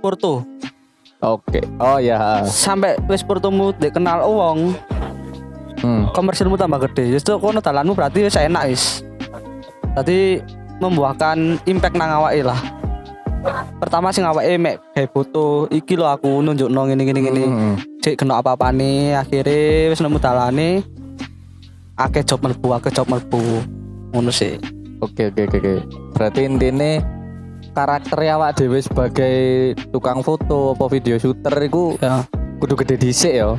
[0.00, 0.42] foto
[1.22, 1.62] Oke.
[1.78, 2.42] Oh ya.
[2.44, 4.74] sampai wis fotomu dikenal wong
[5.78, 6.06] Hmm.
[6.10, 9.02] komersilmu tambah gede justru kono dalanmu berarti wis enak wis
[9.92, 10.38] tadi
[10.78, 12.54] membuahkan impact nang awake lah
[13.78, 17.74] pertama sing awake mek gawe foto iki lo aku nunjuk nong ini gini gini Hmm.
[17.98, 19.58] cek kena apa apa nih akhirnya
[19.90, 20.86] wis nemu dalane
[21.96, 23.42] akeh job melbu akeh job melbu
[24.10, 24.62] ngono sih
[25.00, 25.74] Oke oke oke oke.
[26.14, 27.02] Berarti intinya
[27.72, 29.36] karakter awak dhewe sebagai
[29.88, 32.24] tukang foto apa video shooter iku ya
[32.56, 33.56] kudu gede dhisik ya.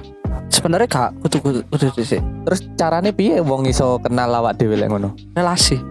[0.47, 4.88] sebenarnya gak kudu kudu kudu sih Terus carane piye wong iso kenal awak dhewe lek
[4.88, 5.11] ngono?
[5.32, 5.82] relasi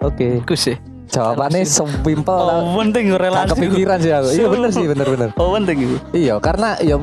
[0.00, 0.40] Oke.
[0.40, 2.58] iku sih Jawabannya sesimpel lah.
[2.58, 4.28] oh penting Gak relasi kepikiran sih aku.
[4.32, 5.28] Iya bener sih bener bener.
[5.36, 6.96] oh penting itu Iya karena ya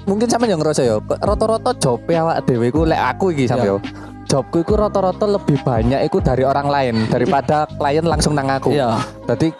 [0.00, 3.74] mungkin sama yang ngerasa ya rata-rata jobe awak dhewe iku lek aku iki sampe Iya.
[3.74, 3.78] yo.
[4.30, 8.70] Jobku iku rata-rata lebih banyak iku dari orang lain daripada klien langsung nang aku.
[8.70, 9.50] iya Jadi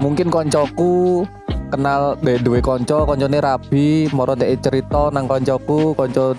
[0.00, 1.28] mungkin koncoku
[1.68, 6.32] kenal de duwe konco, koncone rabi, moro dek cerita nang koncoku, konco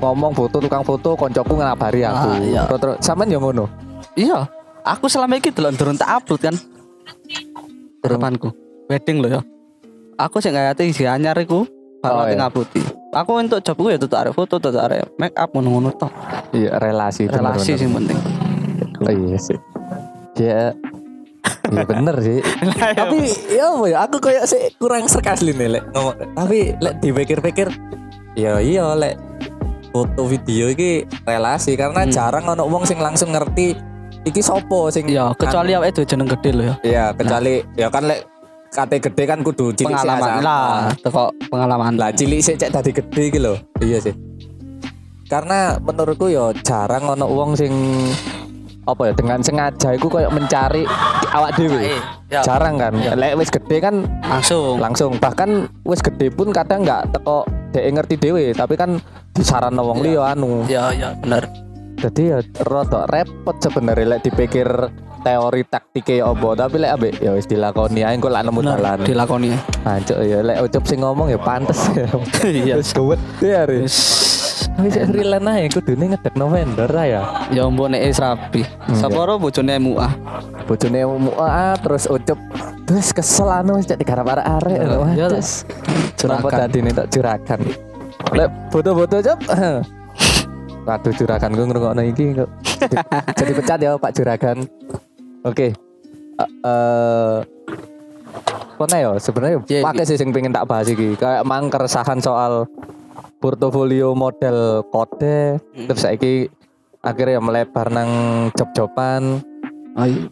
[0.00, 2.28] ngomong foto tukang foto, koncoku ngabari aku.
[2.32, 2.62] Ah, iya.
[2.72, 3.68] Terus sampean yo ngono.
[4.16, 4.48] iya
[4.86, 6.54] aku selama ini delok durung tak upload kan
[8.00, 8.54] harapanku
[8.86, 9.40] wedding lo ya
[10.14, 11.66] aku sih nggak isi anyar iku
[12.06, 12.86] Oh, baru nanti iya.
[13.16, 16.12] Aku untuk jobku ya tuh arek foto tuh arek make up ngono-ngono toh
[16.50, 17.78] Iya, relasi relasi bener.
[17.78, 18.18] sih penting
[18.98, 19.58] Oh, iya sih.
[20.36, 20.72] Ya
[21.66, 22.40] Iya bener sih.
[22.98, 23.18] Tapi
[23.50, 26.16] ya apa ya aku kayak sih kurang serk asli nih lek ngomong.
[26.32, 27.68] Tapi lek dipikir-pikir
[28.34, 29.20] ya iya lek
[29.90, 30.92] foto video iki
[31.22, 32.10] relasi karena Hmm.
[32.10, 33.76] jarang ono wong sing langsung ngerti
[34.22, 38.04] iki sopo sing ya kecuali awake itu jeneng gede lo ya Iya, kecuali ya kan
[38.04, 38.24] lek
[38.70, 43.22] kate gede kan kudu cilik pengalaman lah teko pengalaman Lah cilik sih cek tadi gede
[43.30, 43.54] iki lho.
[43.80, 44.14] Iya sih.
[45.26, 47.72] Karena menurutku ya jarang ono wong sing
[48.86, 50.86] apa ya dengan sengaja iku kayak mencari
[51.34, 51.98] awak dhewe.
[52.30, 52.94] ya Jarang kan.
[52.94, 57.42] Lek wis gede kan langsung langsung bahkan wis gede pun kadang nggak teko
[57.74, 59.02] dhek ngerti dhewe, tapi kan
[59.34, 60.06] disaran wong Iya.
[60.06, 60.52] liya anu.
[60.66, 61.44] ya ya bener
[61.96, 64.68] Jadi ya rada repot sebenarnya lek dipikir
[65.26, 68.98] teori taktiknya apa tapi lek ambek ya wis dilakoni ae engko lak nemu dalan.
[69.02, 72.06] dilakoni ya Hancur ya lek ucup sing ngomong ya pantes ya.
[72.46, 73.66] iya Wis gawet ya.
[73.66, 73.96] Wis.
[74.78, 77.22] Freelance ae kudune ngedekno vendor ae ya.
[77.50, 78.62] ya mbok nek rapi
[78.94, 80.08] sapa ro bojone MUA
[80.66, 82.38] Bojone mua terus ucup
[82.86, 84.78] terus kesel anu wis cek digarap arek-arek.
[84.78, 85.66] Ya, Wah, ya, terus.
[86.14, 87.60] Kenapa tadi nih tak juragan?
[88.30, 89.38] Lek foto-foto cep.
[90.86, 92.50] Waduh juragan gue ngerungokno iki kok.
[92.78, 92.96] Jadi,
[93.34, 94.58] jadi pecat ya Pak Juragan.
[95.46, 95.70] Oke.
[96.36, 97.38] Eh eh,
[98.76, 101.16] Kone ya sebenarnya Iya, pakai sih sing pengen tak bahas iki.
[101.16, 102.68] Kayak mang keresahan soal
[103.38, 105.86] portofolio model kode Hmm.
[105.86, 106.50] terus saiki
[107.00, 108.10] akhirnya melebar nang
[108.52, 109.40] job-joban.
[109.94, 110.28] ayo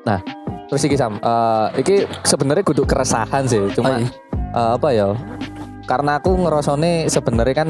[0.00, 0.24] Nah,
[0.64, 4.08] terus iki Sam, eh, iki sebenarnya kudu keresahan sih, cuma Ayo.
[4.32, 5.08] eh, apa ya?
[5.88, 7.68] Karena aku ngerasane sebenarnya kan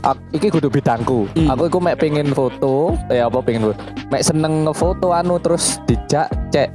[0.00, 1.26] ak- iki kudu bidangku.
[1.34, 1.50] Hmm.
[1.50, 3.78] Aku iku mek pengen foto, ya apa pengen foto.
[4.08, 6.70] Mek seneng ngefoto anu terus dijak cek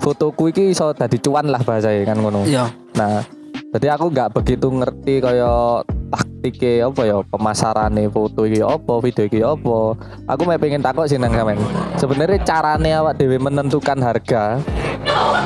[0.00, 2.46] fotoku iki iso dadi cuan lah bahasanya kan ngono.
[2.46, 3.22] iya Nah,
[3.70, 9.40] jadi aku nggak begitu ngerti kaya taktike apa ya pemasarane foto iki apa video iki
[9.44, 9.78] apa
[10.26, 11.60] aku mau pengen takut sih nang sampean
[11.94, 14.58] sebenarnya carane awak dewe menentukan harga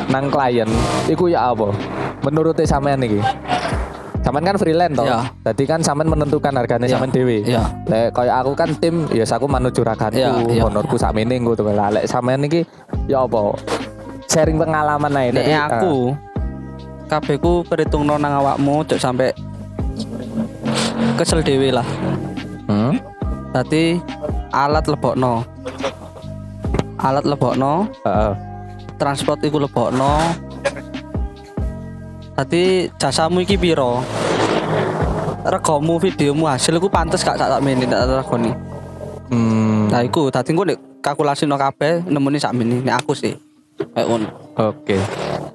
[0.08, 0.70] nang klien
[1.04, 1.68] iku ya apa
[2.22, 3.20] menurut sampean iki
[4.24, 5.20] sampean kan freelance toh Ya.
[5.52, 6.96] jadi kan sampean menentukan harganya Ya.
[6.96, 7.68] sampean dewe Ya.
[7.84, 10.62] lek kayak aku kan tim ya aku manut juraganku Ya, ya.
[10.64, 12.64] honorku sakmene ngono tuh lah lek sampean iki
[13.04, 13.52] ya apa
[14.24, 16.16] sharing pengalaman ae Nek aku
[17.04, 19.28] kabeh ku perhitungno nang awakmu cok sampai
[21.20, 21.86] kesel dewe lah.
[22.66, 22.92] ah, hmm?
[23.54, 24.00] Tadi
[24.50, 25.46] alat lebokno.
[26.98, 28.32] Alat lebokno, Heeh.
[28.98, 30.18] transport iku lebokno.
[32.34, 32.62] Tadi
[32.98, 34.02] jasamu iki piro?
[35.44, 38.50] Regomu, videomu, hasil iku pantes gak sak mene tak regoni.
[39.28, 43.36] Hmm, Nah iku tadi engko nek kalkulasi no kabeh nemuni sak mene nek aku sih.
[43.92, 44.28] Kayak ngono.
[44.56, 44.96] Oke.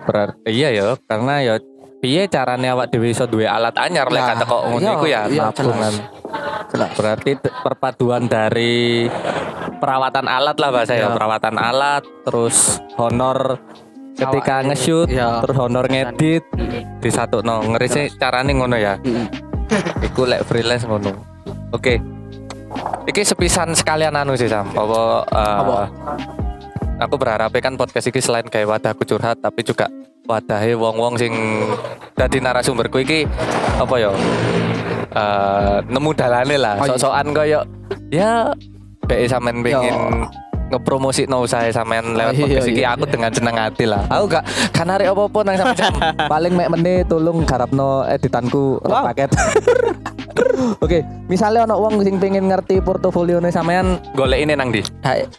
[0.05, 1.53] Berarti iya ya, karena ya
[1.99, 5.21] piye carane awak dhewe iso duwe alat anyar lek kata kok ngono iya, iku ya
[5.27, 5.93] iya, nabungan.
[6.69, 6.89] Jelas.
[6.93, 9.09] Berarti perpaduan dari
[9.82, 11.15] perawatan alat lah bahasa ya, Iya.
[11.17, 13.57] perawatan alat, terus honor
[14.20, 15.39] ketika nge-shoot, iya.
[15.39, 16.43] terus honor ngedit
[16.99, 18.99] di satu no ngeri sih carane ngono ya.
[20.07, 21.15] Iku lek freelance ngono.
[21.72, 21.97] Oke.
[23.09, 24.70] Iki sepisan sekalian anu sih Sam.
[24.76, 25.80] Apa, Apa?
[26.99, 29.88] Aku berharap kan podcast iki selain kayak wadahku curhat tapi juga
[30.28, 31.34] wadahe wong-wong sing
[32.13, 33.24] dadi narasumberku iki
[33.80, 34.11] apa ya?
[35.15, 36.76] Eh nemu dalane lah.
[36.78, 36.89] Oh, iya.
[36.93, 37.61] Sok-sokan koyo
[38.13, 38.51] ya
[39.09, 40.30] BE sampean pengen
[40.70, 44.05] ngepromosi no usaha sampean lewat Oh, iya, podcast iki iya, aku dengan senang hati lah.
[44.07, 45.93] Aku gak kan arek apa-apa nang sampe jam.
[46.32, 49.03] Paling mek meneh tolong garapno editanku Wow.
[49.09, 49.30] paket.
[50.84, 54.84] Oke, misalnya ono wong sing pengen ngerti portofolio sampean golek ini nang di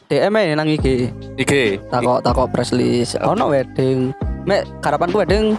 [0.08, 1.08] DM ae nang IG.
[1.38, 1.52] IG.
[1.88, 3.16] Takok takok press list.
[3.22, 4.12] Ono wedding.
[4.44, 5.56] Mek harapanku wedding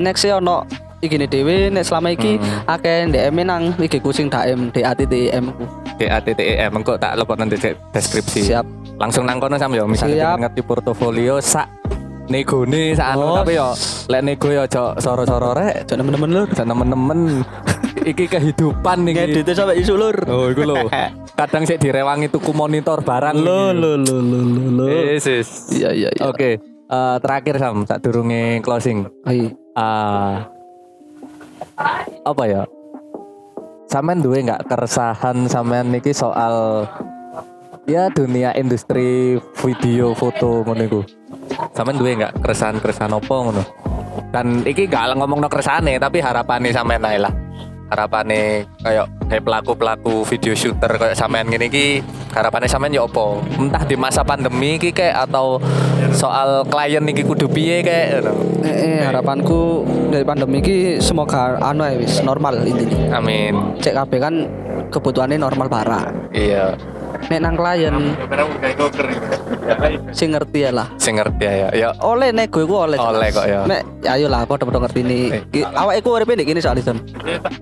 [0.00, 0.64] next e ono
[1.02, 2.62] iki ne dhewe nek selama iki Hmm.
[2.70, 5.64] akeh DM -e nang IG ku sing DM DATTM ku.
[5.98, 8.46] D A T T E M engko tak lepot nanti de- deskripsi.
[8.46, 8.64] Siap.
[8.96, 11.66] Langsung nang kono sam yo misalnya ngerti portofolio sak
[12.30, 13.36] negone sak anu Oh.
[13.36, 13.74] tapi yo
[14.08, 15.84] lek nego yo aja soro-soro rek.
[15.84, 16.48] Jangan nemen-nemen lur.
[16.48, 17.20] Aja nemen-nemen.
[18.10, 19.42] iki kehidupan iki.
[19.42, 20.16] Ngedit sampai isu lur.
[20.26, 20.86] Oh, iku lho.
[21.34, 23.34] Kadang sik direwangi tuku monitor barang.
[23.34, 23.78] Lo iki.
[23.78, 24.86] lo lo lo lo lo.
[24.86, 25.48] Yes, yes.
[25.72, 26.22] Iya iya iya.
[26.24, 29.06] Oke, eh, terakhir Sam, tak durunge closing.
[29.22, 29.50] Ayo.
[29.72, 30.51] Ah,
[32.22, 32.62] apa ya?
[33.90, 36.86] Sampean duwe nggak keresahan sampean niki soal
[37.84, 41.02] ya dunia industri video foto iku.
[41.76, 43.64] Sampean duwe nggak keresahan-keresahan apa ngono?
[44.32, 47.41] Dan iki gak ngomong no keresahane tapi harapannya sampean lah.
[47.92, 51.86] Harapannya kayak kayak pelaku-pelaku video shooter kayak sampean gini ki
[52.32, 53.36] harapannya sampean ya apa?
[53.60, 55.60] Entah di masa pandemi ki kayak atau
[56.16, 58.32] soal klien niki kudu piye kayak ngono.
[58.64, 63.20] Eh, eh, harapanku dari pandemi ini semoga anu ya wis normal intinya.
[63.20, 63.76] Amin.
[63.84, 64.34] Cek kabeh kan
[64.88, 66.32] kebutuhannya normal barang.
[66.32, 66.72] Iya,
[67.28, 67.92] Nek nang klien
[70.12, 70.86] sing ngerti ya lah.
[70.98, 71.68] sing ngerti ya.
[71.72, 72.98] Ya, Oleh nek gue oleh.
[72.98, 73.36] Oleh jelas.
[73.36, 73.60] kok ya.
[73.66, 75.20] Nek ya ayo lah padha-padha ngerti ini.
[75.30, 75.64] Eh.
[75.64, 76.92] Awake ku uripe ndek kene soal itu.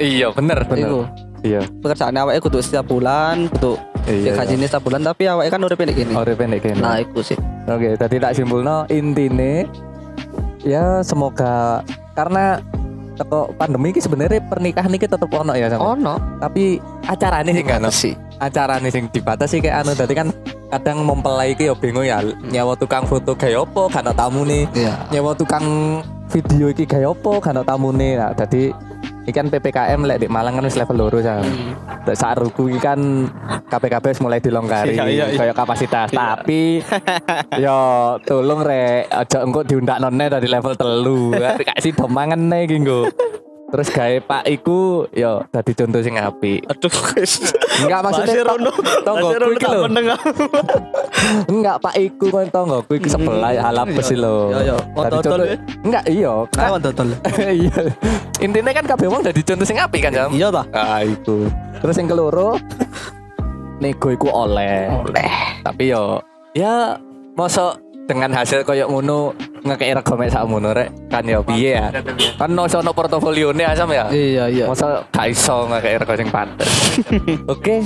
[0.01, 0.89] iya bener bener.
[0.89, 1.01] Iku.
[1.41, 1.61] Iya.
[1.81, 5.83] Pekerjaan awake kudu setiap bulan, kudu Iya, ya gajine setiap bulan tapi awake kan uripe
[5.85, 6.13] ndek kene.
[6.17, 6.81] Ora pendek kene.
[6.81, 7.37] Nah, iku sih.
[7.69, 9.69] Oke, tadi tak simpulno intine
[10.65, 11.81] ya semoga
[12.17, 12.61] karena
[13.17, 15.95] teko pandemi ini sebenarnya pernikahan ini tetep ono ya sama.
[15.97, 16.15] Ono.
[16.41, 17.81] Tapi acaranya sih kan.
[17.93, 18.15] sih.
[18.41, 20.33] Acaranya sing dibatasi kayak anu tadi kan
[20.71, 24.65] kadang mempelai iki ya bingung ya nyawa tukang foto kayak opo kan tamu nih.
[24.73, 24.95] Iya.
[25.11, 25.67] nyawa tukang
[26.31, 28.15] video iki kayak opo kan tamu nih.
[28.17, 28.71] Nah jadi
[29.21, 31.77] ini kan PPKM lek di Malang kan wis level loro kan Hmm.
[32.17, 32.99] saat ruku iki kan
[34.11, 35.39] wis mulai dilonggari Iya, iya, iya.
[35.39, 36.09] kayak kapasitas.
[36.15, 36.81] Tapi
[37.65, 37.79] yo
[38.23, 41.35] tolong rek aja engko diundak none dari level telu.
[41.77, 43.11] Kasih domangan nih ginggo
[43.71, 44.79] terus gawe pak iku
[45.11, 47.55] yo dadi contoh sing apik Aduh, guys.
[47.79, 48.73] enggak maksudnya rono.
[49.01, 49.81] tonggoku iki lho
[51.53, 54.77] enggak pak iku kan tonggoku iki sebelah halapes sih lho Iya, iya.
[55.07, 57.07] Dadi enggak iya kan Kawan total.
[57.39, 57.81] iya
[58.39, 60.63] intinya kan kabeh wong dadi contoh sing apik kan jam Iya ta?
[60.73, 61.47] ah iku
[61.79, 62.59] terus yang keloro
[63.79, 65.31] nego iku oleh Oleh.
[65.63, 66.21] tapi yo
[66.53, 66.99] ya
[67.33, 69.33] mosok dengan hasil koyo ngono
[69.67, 70.89] ngekei rego mek sak ngono rek.
[71.11, 71.89] Kan ya piye ya?
[72.39, 74.09] Kan no ono portofolione asam ya?
[74.09, 74.65] Iya, iya.
[74.71, 76.71] masa gak iso ngekei rego sing pantes.
[77.53, 77.85] Oke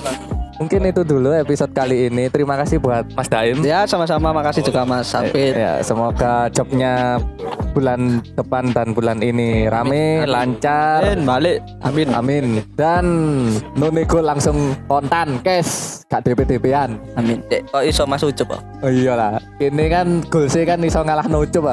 [0.58, 4.86] mungkin itu dulu episode kali ini terima kasih buat Mas Daim Ya, sama-sama makasih juga
[4.86, 7.18] Mas Sampai ya semoga jobnya
[7.74, 11.58] bulan depan dan bulan ini rame lancar Amin, balik.
[11.82, 12.08] Amin.
[12.14, 12.46] Amin.
[12.78, 13.04] Dan
[13.74, 16.96] Nonego langsung kontan, cash, gak DP-DP-an.
[17.18, 17.42] Amin.
[17.50, 18.54] Dek, kok iso Mas Ucup?
[18.54, 19.42] Oh iyalah.
[19.58, 21.66] Ini kan goalsnya kan iso ngalah no Ucup.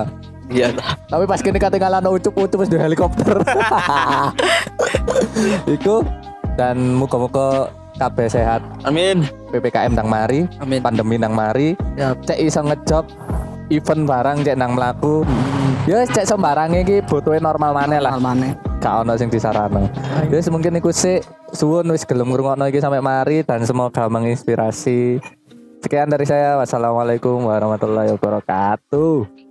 [0.51, 0.97] Iya ta.
[1.07, 3.38] Tapi pas kini kate ngalah no Ucup, Ucup di helikopter.
[5.77, 6.03] Iku
[6.59, 7.71] dan muga-muga
[8.02, 8.66] kabeh sehat.
[8.82, 9.30] Amin.
[9.54, 10.49] PPKM nang mari.
[10.58, 10.82] Amin.
[10.82, 11.78] pandemi nang mari.
[11.93, 12.18] Ya.
[12.18, 13.06] cek iso ngejob
[13.70, 15.22] event barang cek nang mlaku.
[15.86, 18.18] Ya cek sembarang iki butuhe normal maneh lah.
[18.18, 18.58] Almane.
[18.82, 19.86] gak ono sing disarano
[20.34, 21.22] wis mungkin iku sih
[21.54, 25.22] suwun wis gelem ngrungokno iki sampai mari dan semoga menginspirasi.
[25.82, 26.58] Sekian dari saya.
[26.58, 29.51] Wassalamualaikum warahmatullahi wabarakatuh